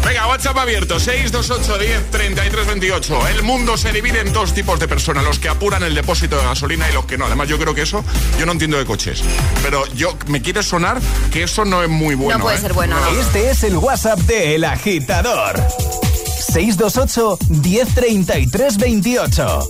Venga, 0.05 0.27
WhatsApp 0.27 0.57
abierto, 0.57 0.99
628 0.99 1.77
10 1.79 2.11
33 2.11 2.67
28. 2.67 3.27
El 3.29 3.43
mundo 3.43 3.77
se 3.77 3.91
divide 3.91 4.21
en 4.21 4.33
dos 4.33 4.53
tipos 4.53 4.79
de 4.79 4.87
personas, 4.87 5.23
los 5.23 5.39
que 5.39 5.49
apuran 5.49 5.83
el 5.83 5.95
depósito 5.95 6.37
de 6.37 6.43
gasolina 6.43 6.89
y 6.89 6.93
los 6.93 7.05
que 7.05 7.17
no. 7.17 7.25
Además, 7.25 7.47
yo 7.47 7.57
creo 7.57 7.73
que 7.73 7.83
eso, 7.83 8.03
yo 8.37 8.45
no 8.45 8.51
entiendo 8.51 8.77
de 8.77 8.85
coches. 8.85 9.21
Pero 9.63 9.85
yo 9.93 10.17
me 10.27 10.41
quiere 10.41 10.63
sonar 10.63 10.99
que 11.31 11.43
eso 11.43 11.65
no 11.65 11.81
es 11.81 11.89
muy 11.89 12.15
bueno. 12.15 12.39
puede 12.39 12.57
¿eh? 12.57 12.61
ser 12.61 12.73
bueno, 12.73 12.99
¿no? 12.99 13.19
Este 13.19 13.49
es 13.49 13.63
el 13.63 13.77
WhatsApp 13.77 14.19
de 14.19 14.55
El 14.55 14.63
Agitador. 14.65 15.61
628 16.55 17.37
1033 17.49 18.77
28. 18.77 19.69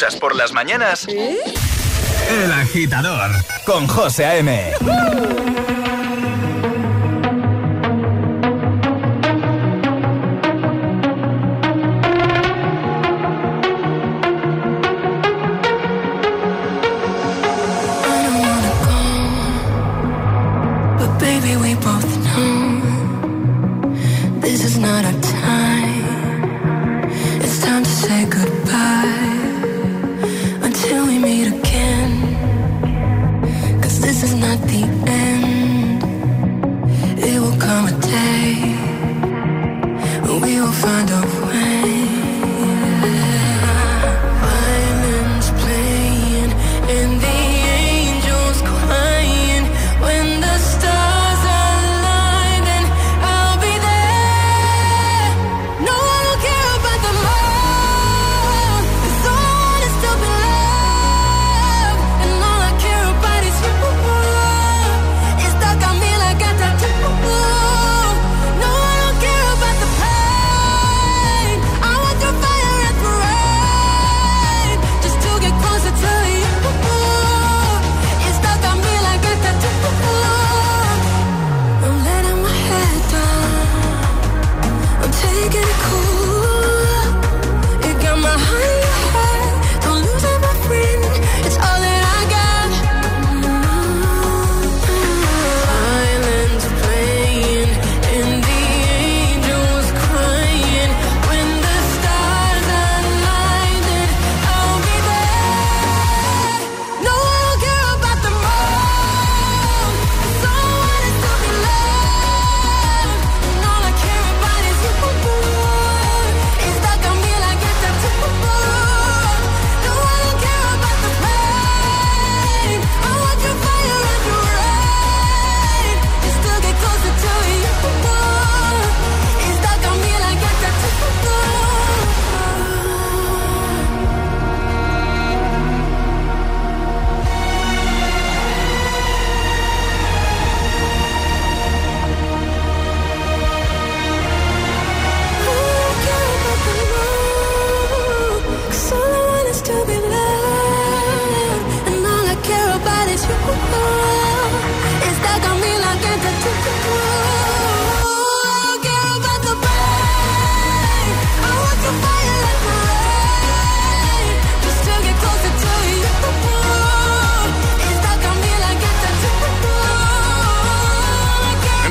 escuchas 0.00 0.16
por 0.18 0.34
las 0.34 0.52
mañanas, 0.52 1.06
El 1.08 2.52
Agitador 2.52 3.32
con 3.66 3.86
José 3.86 4.24
A.M. 4.24 4.72
come 37.60 37.88
a 37.88 38.00
day 38.00 38.39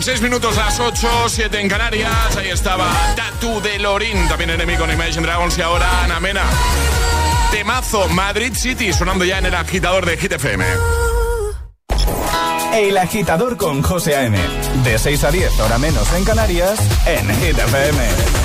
6 0.09 0.21
minutos 0.23 0.55
las 0.55 0.79
8, 0.79 1.07
7 1.27 1.61
en 1.61 1.69
Canarias. 1.69 2.35
Ahí 2.35 2.49
estaba 2.49 2.89
Tatu 3.15 3.61
de 3.61 3.77
Lorín, 3.77 4.27
también 4.27 4.49
enemigo 4.49 4.83
en 4.85 4.91
Imagine 4.93 5.21
Dragons 5.21 5.55
y 5.55 5.61
ahora 5.61 6.03
Ana 6.03 6.19
Mena. 6.19 6.45
Temazo 7.51 8.09
Madrid 8.09 8.51
City 8.55 8.91
sonando 8.91 9.23
ya 9.23 9.37
en 9.37 9.45
el 9.45 9.53
agitador 9.53 10.07
de 10.07 10.17
Hit 10.17 10.31
FM. 10.31 10.65
El 12.73 12.97
agitador 12.97 13.55
con 13.55 13.83
José 13.83 14.15
A.M. 14.15 14.39
De 14.83 14.97
6 14.97 15.23
a 15.25 15.29
10, 15.29 15.59
hora 15.59 15.77
menos 15.77 16.11
en 16.13 16.25
Canarias, 16.25 16.79
en 17.05 17.29
Hit 17.39 17.59
FM. 17.59 18.38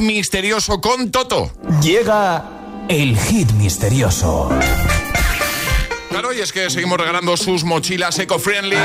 Hit 0.00 0.06
misterioso 0.06 0.80
con 0.80 1.10
Toto. 1.10 1.50
Llega 1.82 2.44
el 2.88 3.18
hit 3.18 3.50
misterioso. 3.52 4.48
Claro, 6.08 6.32
y 6.32 6.40
es 6.40 6.52
que 6.52 6.70
seguimos 6.70 6.98
regalando 6.98 7.36
sus 7.36 7.64
mochilas 7.64 8.18
eco-friendly, 8.18 8.76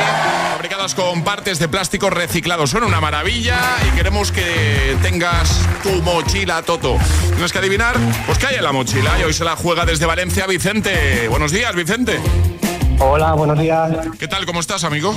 fabricadas 0.52 0.94
con 0.94 1.24
partes 1.24 1.58
de 1.58 1.68
plástico 1.68 2.10
reciclados. 2.10 2.70
Son 2.70 2.84
una 2.84 3.02
maravilla 3.02 3.60
y 3.88 3.96
queremos 3.96 4.32
que 4.32 4.96
tengas 5.02 5.62
tu 5.82 6.02
mochila, 6.04 6.62
Toto. 6.62 6.98
Tienes 7.30 7.52
que 7.52 7.60
adivinar, 7.60 7.96
pues 8.26 8.38
qué 8.38 8.48
hay 8.48 8.56
en 8.56 8.64
la 8.64 8.72
mochila. 8.72 9.20
Y 9.20 9.24
hoy 9.24 9.34
se 9.34 9.44
la 9.44 9.56
juega 9.56 9.86
desde 9.86 10.06
Valencia 10.06 10.46
Vicente. 10.48 11.28
Buenos 11.30 11.52
días, 11.52 11.74
Vicente. 11.76 12.20
Hola, 13.00 13.34
buenos 13.34 13.60
días. 13.60 13.92
¿Qué 14.20 14.28
tal? 14.28 14.46
¿Cómo 14.46 14.60
estás, 14.60 14.84
amigo? 14.84 15.16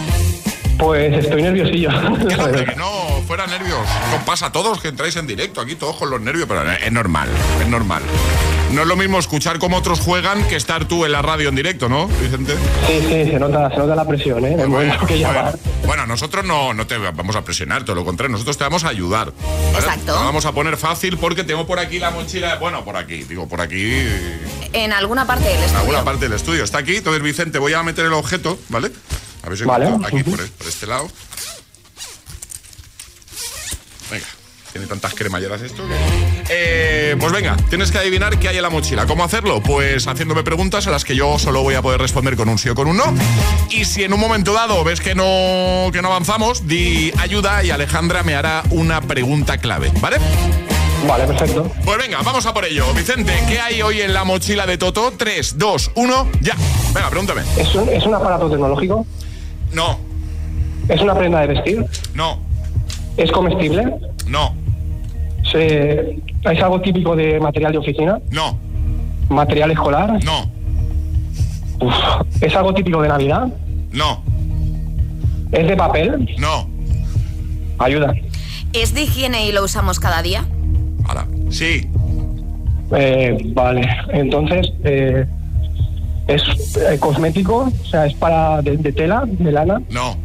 Pues 0.78 1.12
estoy 1.24 1.42
nerviosillo. 1.42 1.90
Que 2.28 2.64
que 2.64 2.76
no, 2.76 3.17
fuera 3.28 3.46
nervios. 3.46 3.86
Pasa 4.24 4.46
a 4.46 4.52
todos 4.52 4.80
que 4.80 4.88
entráis 4.88 5.14
en 5.16 5.26
directo 5.26 5.60
aquí, 5.60 5.74
todos 5.74 5.96
con 5.96 6.08
los 6.08 6.18
nervios, 6.18 6.48
pero 6.48 6.62
es 6.72 6.90
normal, 6.90 7.28
es 7.60 7.68
normal. 7.68 8.02
No 8.72 8.82
es 8.82 8.88
lo 8.88 8.96
mismo 8.96 9.18
escuchar 9.18 9.58
cómo 9.58 9.76
otros 9.76 10.00
juegan 10.00 10.48
que 10.48 10.56
estar 10.56 10.86
tú 10.86 11.04
en 11.04 11.12
la 11.12 11.20
radio 11.20 11.50
en 11.50 11.54
directo, 11.54 11.90
¿no, 11.90 12.06
Vicente? 12.08 12.54
Sí, 12.86 13.00
sí, 13.00 13.30
se 13.30 13.38
nota, 13.38 13.68
se 13.70 13.76
nota 13.76 13.94
la 13.94 14.06
presión, 14.06 14.44
¿eh? 14.46 14.56
Momento 14.66 15.06
que. 15.06 15.26
Bueno, 15.84 16.06
nosotros 16.06 16.46
no, 16.46 16.72
no 16.72 16.86
te 16.86 16.96
vamos 16.96 17.36
a 17.36 17.44
presionar, 17.44 17.84
todo 17.84 17.96
lo 17.96 18.04
contrario, 18.06 18.32
nosotros 18.32 18.56
te 18.56 18.64
vamos 18.64 18.84
a 18.84 18.88
ayudar. 18.88 19.30
¿vale? 19.72 19.78
Exacto. 19.78 20.14
Vamos 20.14 20.46
a 20.46 20.52
poner 20.52 20.78
fácil 20.78 21.18
porque 21.18 21.44
tengo 21.44 21.66
por 21.66 21.78
aquí 21.78 21.98
la 21.98 22.10
mochila, 22.10 22.56
bueno, 22.56 22.82
por 22.82 22.96
aquí, 22.96 23.24
digo, 23.24 23.46
por 23.46 23.60
aquí, 23.60 23.90
en 23.92 24.40
En 24.72 24.92
alguna 24.94 25.26
parte 25.26 25.48
del 25.48 25.58
estudio. 25.58 25.80
alguna 25.80 26.04
parte 26.04 26.20
del 26.28 26.32
estudio. 26.32 26.64
Está 26.64 26.78
aquí, 26.78 26.96
entonces 26.96 27.22
Vicente, 27.22 27.58
voy 27.58 27.74
a 27.74 27.82
meter 27.82 28.06
el 28.06 28.14
objeto, 28.14 28.58
¿vale? 28.70 28.90
A 29.42 29.50
ver 29.50 29.58
si 29.58 29.64
Vale. 29.64 29.86
aquí, 30.06 30.22
por, 30.22 30.46
por 30.50 30.66
este 30.66 30.86
lado. 30.86 31.08
Venga, 34.10 34.26
tiene 34.78 34.86
tantas 34.88 35.12
cremalleras 35.14 35.60
esto. 35.62 35.82
Eh, 36.48 37.16
pues 37.18 37.32
venga, 37.32 37.56
tienes 37.68 37.90
que 37.90 37.98
adivinar 37.98 38.38
qué 38.38 38.48
hay 38.48 38.56
en 38.56 38.62
la 38.62 38.70
mochila. 38.70 39.06
¿Cómo 39.06 39.24
hacerlo? 39.24 39.60
Pues 39.60 40.06
haciéndome 40.06 40.44
preguntas 40.44 40.86
a 40.86 40.90
las 40.90 41.04
que 41.04 41.16
yo 41.16 41.36
solo 41.38 41.62
voy 41.62 41.74
a 41.74 41.82
poder 41.82 42.00
responder 42.00 42.36
con 42.36 42.48
un 42.48 42.58
sí 42.58 42.68
o 42.68 42.74
con 42.76 42.86
un 42.86 42.96
no. 42.96 43.12
Y 43.70 43.84
si 43.84 44.04
en 44.04 44.12
un 44.12 44.20
momento 44.20 44.52
dado 44.52 44.84
ves 44.84 45.00
que 45.00 45.16
no, 45.16 45.90
que 45.92 46.00
no 46.00 46.08
avanzamos, 46.08 46.68
di 46.68 47.12
ayuda 47.18 47.64
y 47.64 47.70
Alejandra 47.70 48.22
me 48.22 48.36
hará 48.36 48.62
una 48.70 49.00
pregunta 49.00 49.58
clave, 49.58 49.90
¿vale? 50.00 50.18
Vale, 51.06 51.24
perfecto. 51.26 51.70
Pues 51.84 51.98
venga, 51.98 52.22
vamos 52.22 52.46
a 52.46 52.54
por 52.54 52.64
ello. 52.64 52.84
Vicente, 52.94 53.32
¿qué 53.48 53.58
hay 53.58 53.82
hoy 53.82 54.00
en 54.00 54.14
la 54.14 54.22
mochila 54.24 54.64
de 54.66 54.78
Toto? 54.78 55.12
3, 55.16 55.58
2, 55.58 55.90
1, 55.96 56.28
ya. 56.40 56.54
Venga, 56.94 57.08
pregúntame. 57.10 57.42
¿Es 57.56 57.74
un, 57.74 57.88
¿Es 57.88 58.04
un 58.04 58.14
aparato 58.14 58.48
tecnológico? 58.48 59.04
No, 59.72 59.98
¿Es 60.88 61.00
una 61.00 61.14
prenda 61.18 61.40
de 61.40 61.48
vestir? 61.48 61.84
no, 62.14 62.40
¿Es 63.16 63.30
comestible? 63.32 63.84
no, 64.26 64.54
Se- 65.50 66.18
¿Es 66.44 66.62
algo 66.62 66.80
típico 66.80 67.16
de 67.16 67.40
material 67.40 67.72
de 67.72 67.78
oficina? 67.78 68.18
no, 68.30 68.58
¿Material 69.28 69.70
escolar? 69.72 70.22
no, 70.24 70.50
Uf. 71.80 71.94
¿Es 72.40 72.54
algo 72.56 72.72
típico 72.74 73.00
de 73.02 73.08
Navidad? 73.08 73.48
no, 73.92 74.22
¿Es 75.52 75.66
de 75.66 75.76
papel? 75.76 76.34
no. 76.38 76.68
Ayuda. 77.78 78.12
¿Es 78.72 78.92
de 78.92 79.02
higiene 79.02 79.46
y 79.46 79.52
lo 79.52 79.62
usamos 79.64 80.00
cada 80.00 80.20
día? 80.22 80.44
Ahora, 81.06 81.26
sí, 81.50 81.88
Eh, 82.90 83.36
vale, 83.54 83.86
entonces, 84.12 84.72
eh, 84.84 85.24
¿es 86.26 86.76
eh, 86.76 86.98
cosmético? 86.98 87.70
O 87.82 87.86
sea, 87.86 88.06
¿es 88.06 88.14
para 88.14 88.62
de, 88.62 88.76
de 88.78 88.92
tela, 88.92 89.24
de 89.26 89.52
lana? 89.52 89.80
no, 89.90 90.16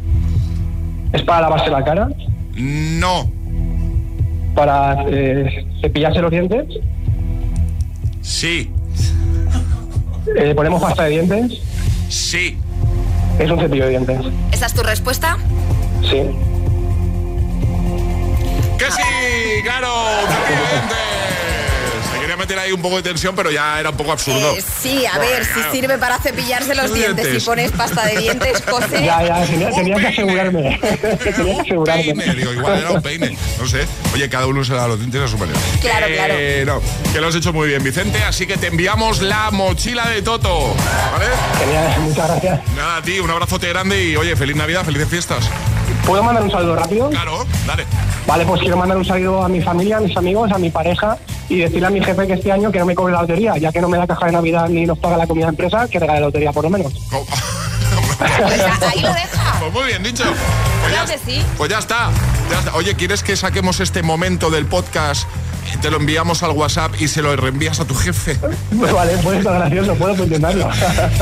¿Es 1.12 1.22
para 1.22 1.42
lavarse 1.42 1.70
la 1.70 1.84
cara? 1.84 2.08
no, 2.56 3.30
¿Para 4.54 5.04
eh, 5.08 5.66
cepillarse 5.80 6.20
los 6.20 6.30
dientes? 6.30 6.66
sí, 8.22 8.70
Eh, 10.36 10.54
¿Ponemos 10.54 10.80
pasta 10.80 11.04
de 11.04 11.10
dientes? 11.10 11.60
sí. 12.08 12.56
Es 13.38 13.50
un 13.50 13.58
cepillo 13.58 13.84
de 13.84 13.90
dientes. 13.90 14.18
¿Esa 14.52 14.66
es 14.66 14.74
tu 14.74 14.82
respuesta? 14.84 15.36
Sí. 16.02 16.22
¡Que 18.78 18.90
sí! 18.92 19.62
¡Claro! 19.64 19.88
Quería 20.46 20.70
meter 22.44 22.58
ahí 22.58 22.72
un 22.72 22.82
poco 22.82 22.96
de 22.96 23.02
tensión, 23.02 23.34
pero 23.34 23.50
ya 23.50 23.80
era 23.80 23.88
un 23.88 23.96
poco 23.96 24.12
absurdo. 24.12 24.52
Eh, 24.54 24.62
sí, 24.82 25.04
a 25.06 25.18
ver, 25.18 25.44
si 25.46 25.62
sirve 25.72 25.96
para 25.96 26.18
cepillarse 26.18 26.74
los 26.74 26.92
dientes 26.92 27.16
dientes. 27.24 27.42
y 27.42 27.46
pones 27.46 27.72
pasta 27.72 28.04
de 28.04 28.18
dientes, 28.18 28.62
José. 28.68 29.02
Ya, 29.02 29.22
ya, 29.24 29.46
tenía, 29.46 29.70
tenía 29.70 29.96
que 29.96 30.06
asegurarme. 30.08 30.78
tenía 31.36 31.54
que 31.54 31.60
asegurarme. 31.62 32.14
Peine, 32.14 32.34
digo, 32.34 32.52
igual 32.52 32.78
era 32.78 32.90
un 32.90 33.00
peine. 33.02 33.38
No 33.58 33.66
sé. 33.66 33.86
Oye, 34.12 34.28
cada 34.28 34.46
uno 34.46 34.62
se 34.62 34.74
da 34.74 34.86
los 34.86 34.98
dientes 34.98 35.22
a 35.22 35.28
su 35.28 35.38
manera. 35.38 35.58
Claro, 35.80 36.06
Eh, 36.10 36.64
No, 36.66 36.80
que 37.14 37.20
lo 37.20 37.28
has 37.28 37.34
hecho 37.34 37.52
muy 37.54 37.68
bien, 37.68 37.82
Vicente. 37.82 38.22
Así 38.24 38.46
que 38.46 38.58
te 38.58 38.66
enviamos 38.66 39.22
la 39.22 39.50
mochila 39.50 40.06
de 40.10 40.20
Toto. 40.20 40.74
¿Vale? 41.12 41.26
Genial, 41.60 42.00
muchas 42.00 42.28
gracias. 42.28 42.60
Nada, 42.76 42.96
a 42.98 43.02
ti, 43.02 43.20
un 43.20 43.30
abrazote 43.30 43.68
grande 43.70 44.04
y 44.04 44.16
oye, 44.16 44.36
feliz 44.36 44.56
Navidad, 44.56 44.84
felices 44.84 45.08
fiestas. 45.08 45.44
¿Puedo 46.06 46.22
mandar 46.22 46.42
un 46.44 46.50
saludo 46.50 46.76
rápido? 46.76 47.08
Claro, 47.08 47.46
dale. 47.66 47.86
Vale, 48.26 48.44
pues 48.44 48.60
quiero 48.60 48.76
mandar 48.76 48.98
un 48.98 49.04
saludo 49.04 49.42
a 49.44 49.48
mi 49.48 49.62
familia, 49.62 49.96
a 49.96 50.00
mis 50.00 50.14
amigos, 50.16 50.50
a 50.52 50.58
mi 50.58 50.68
pareja 50.70 51.16
y 51.48 51.58
decirle 51.58 51.86
a 51.86 51.90
mi 51.90 52.02
jefe 52.02 52.26
que 52.26 52.32
este 52.34 52.50
año 52.52 52.70
que 52.72 52.78
no 52.78 52.86
me 52.86 52.94
cobre 52.94 53.12
la 53.12 53.20
lotería, 53.22 53.56
ya 53.58 53.70
que 53.72 53.80
no 53.80 53.88
me 53.88 53.98
da 53.98 54.06
caja 54.06 54.26
de 54.26 54.32
Navidad 54.32 54.68
ni 54.68 54.86
nos 54.86 54.98
paga 54.98 55.16
la 55.16 55.26
comida 55.26 55.46
de 55.46 55.50
empresa, 55.50 55.86
que 55.88 55.98
regale 55.98 56.20
la 56.20 56.26
lotería 56.26 56.52
por 56.52 56.64
lo 56.64 56.70
menos. 56.70 56.92
Ahí 58.20 59.00
lo 59.00 59.12
deja. 59.12 59.56
Pues 59.60 59.72
muy 59.72 59.84
bien 59.84 60.02
dicho. 60.02 60.24
Pues 60.24 60.92
Claro 60.92 61.08
ya, 61.08 61.12
que 61.14 61.18
sí. 61.32 61.42
pues 61.56 61.70
ya 61.70 61.78
está, 61.78 62.10
ya 62.50 62.58
está. 62.58 62.74
Oye, 62.74 62.94
¿quieres 62.94 63.22
que 63.22 63.36
saquemos 63.36 63.80
este 63.80 64.02
momento 64.02 64.50
del 64.50 64.66
podcast? 64.66 65.26
Te 65.80 65.90
lo 65.90 65.96
enviamos 65.96 66.42
al 66.42 66.50
WhatsApp 66.52 66.92
y 67.00 67.08
se 67.08 67.20
lo 67.22 67.34
reenvías 67.36 67.80
a 67.80 67.84
tu 67.84 67.94
jefe. 67.94 68.38
Vale, 68.70 69.16
puede 69.18 69.38
estar 69.38 69.58
gracioso, 69.58 69.94
puedo 69.96 70.24
intentarlo. 70.24 70.68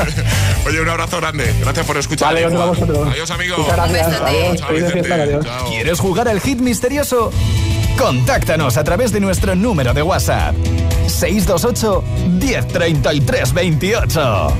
Oye, 0.67 0.81
un 0.81 0.89
abrazo 0.89 1.17
grande. 1.17 1.53
Gracias 1.61 1.85
por 1.85 1.97
escuchar. 1.97 2.33
Vale. 2.33 2.45
Adiós, 2.45 3.31
amigo. 3.31 3.57
Muchas 3.57 3.75
gracias. 3.75 4.21
Adiós. 4.21 4.61
Adiós. 4.61 5.45
Chao. 5.45 5.69
¿Quieres 5.69 5.99
jugar 5.99 6.27
al 6.27 6.39
hit 6.41 6.59
misterioso? 6.59 7.31
Contáctanos 7.97 8.77
a 8.77 8.83
través 8.83 9.11
de 9.11 9.19
nuestro 9.19 9.55
número 9.55 9.93
de 9.93 10.01
WhatsApp. 10.01 10.55
628 11.07 12.03
1033 12.39 13.49
28. 13.53 14.53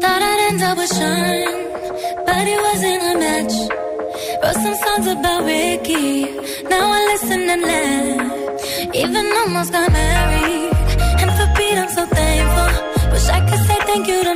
Thought 0.00 0.22
I'd 0.22 0.40
end 0.50 0.62
up 0.62 0.78
with 0.78 0.92
Sean, 0.92 2.24
but 2.26 2.46
it 2.46 2.60
wasn't 2.60 3.02
a 3.02 3.14
match. 3.18 3.54
Wrote 4.42 4.58
some 4.64 4.76
songs 4.84 5.06
about 5.06 5.44
Ricky, 5.44 6.24
now 6.68 6.90
I 6.92 7.00
listen 7.12 7.50
and 7.50 7.62
laugh. 7.62 8.94
Even 8.94 9.26
almost 9.40 9.72
got 9.72 9.90
married, 9.90 10.72
and 11.20 11.30
for 11.36 11.46
Pete 11.56 11.78
I'm 11.78 11.88
so 11.88 12.06
thankful. 12.06 13.12
Wish 13.12 13.28
I 13.28 13.40
could 13.48 13.62
say 13.66 13.78
thank 13.86 14.06
you 14.06 14.24
to 14.24 14.34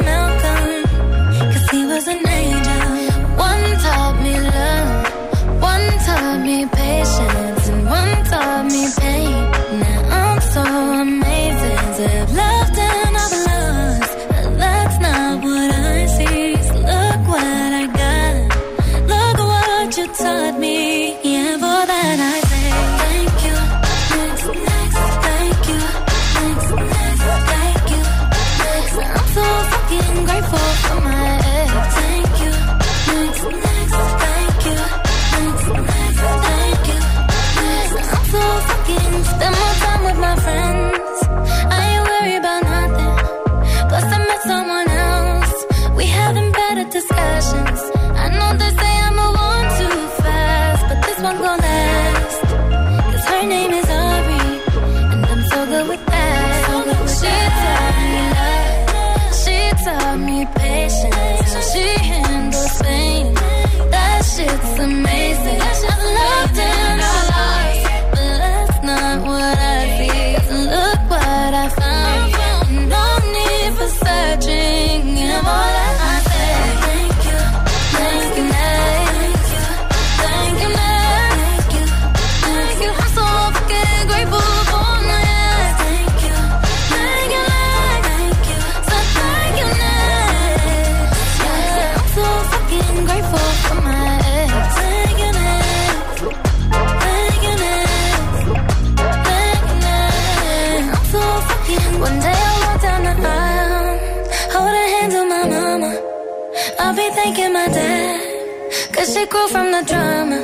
shit 109.17 109.31
grow 109.31 109.47
from 109.49 109.69
the 109.73 109.83
drama. 109.91 110.41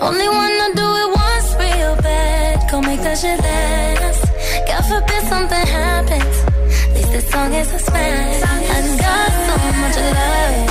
Only 0.00 0.28
wanna 0.36 0.68
do 0.80 0.86
it 1.02 1.08
once 1.24 1.48
real 1.62 1.94
bad. 2.08 2.54
Go 2.70 2.80
make 2.80 3.02
that 3.06 3.18
shit 3.22 3.38
last. 3.46 4.22
God 4.68 4.82
forbid 4.90 5.22
something 5.32 5.66
happens. 5.78 6.36
At 6.84 6.94
least 6.94 7.10
this 7.14 7.26
song 7.32 7.52
is 7.60 7.72
a 7.78 7.80
smash. 7.88 8.42
I 8.52 8.80
got 9.04 9.30
so 9.46 9.54
much 9.80 9.96
love. 10.16 10.65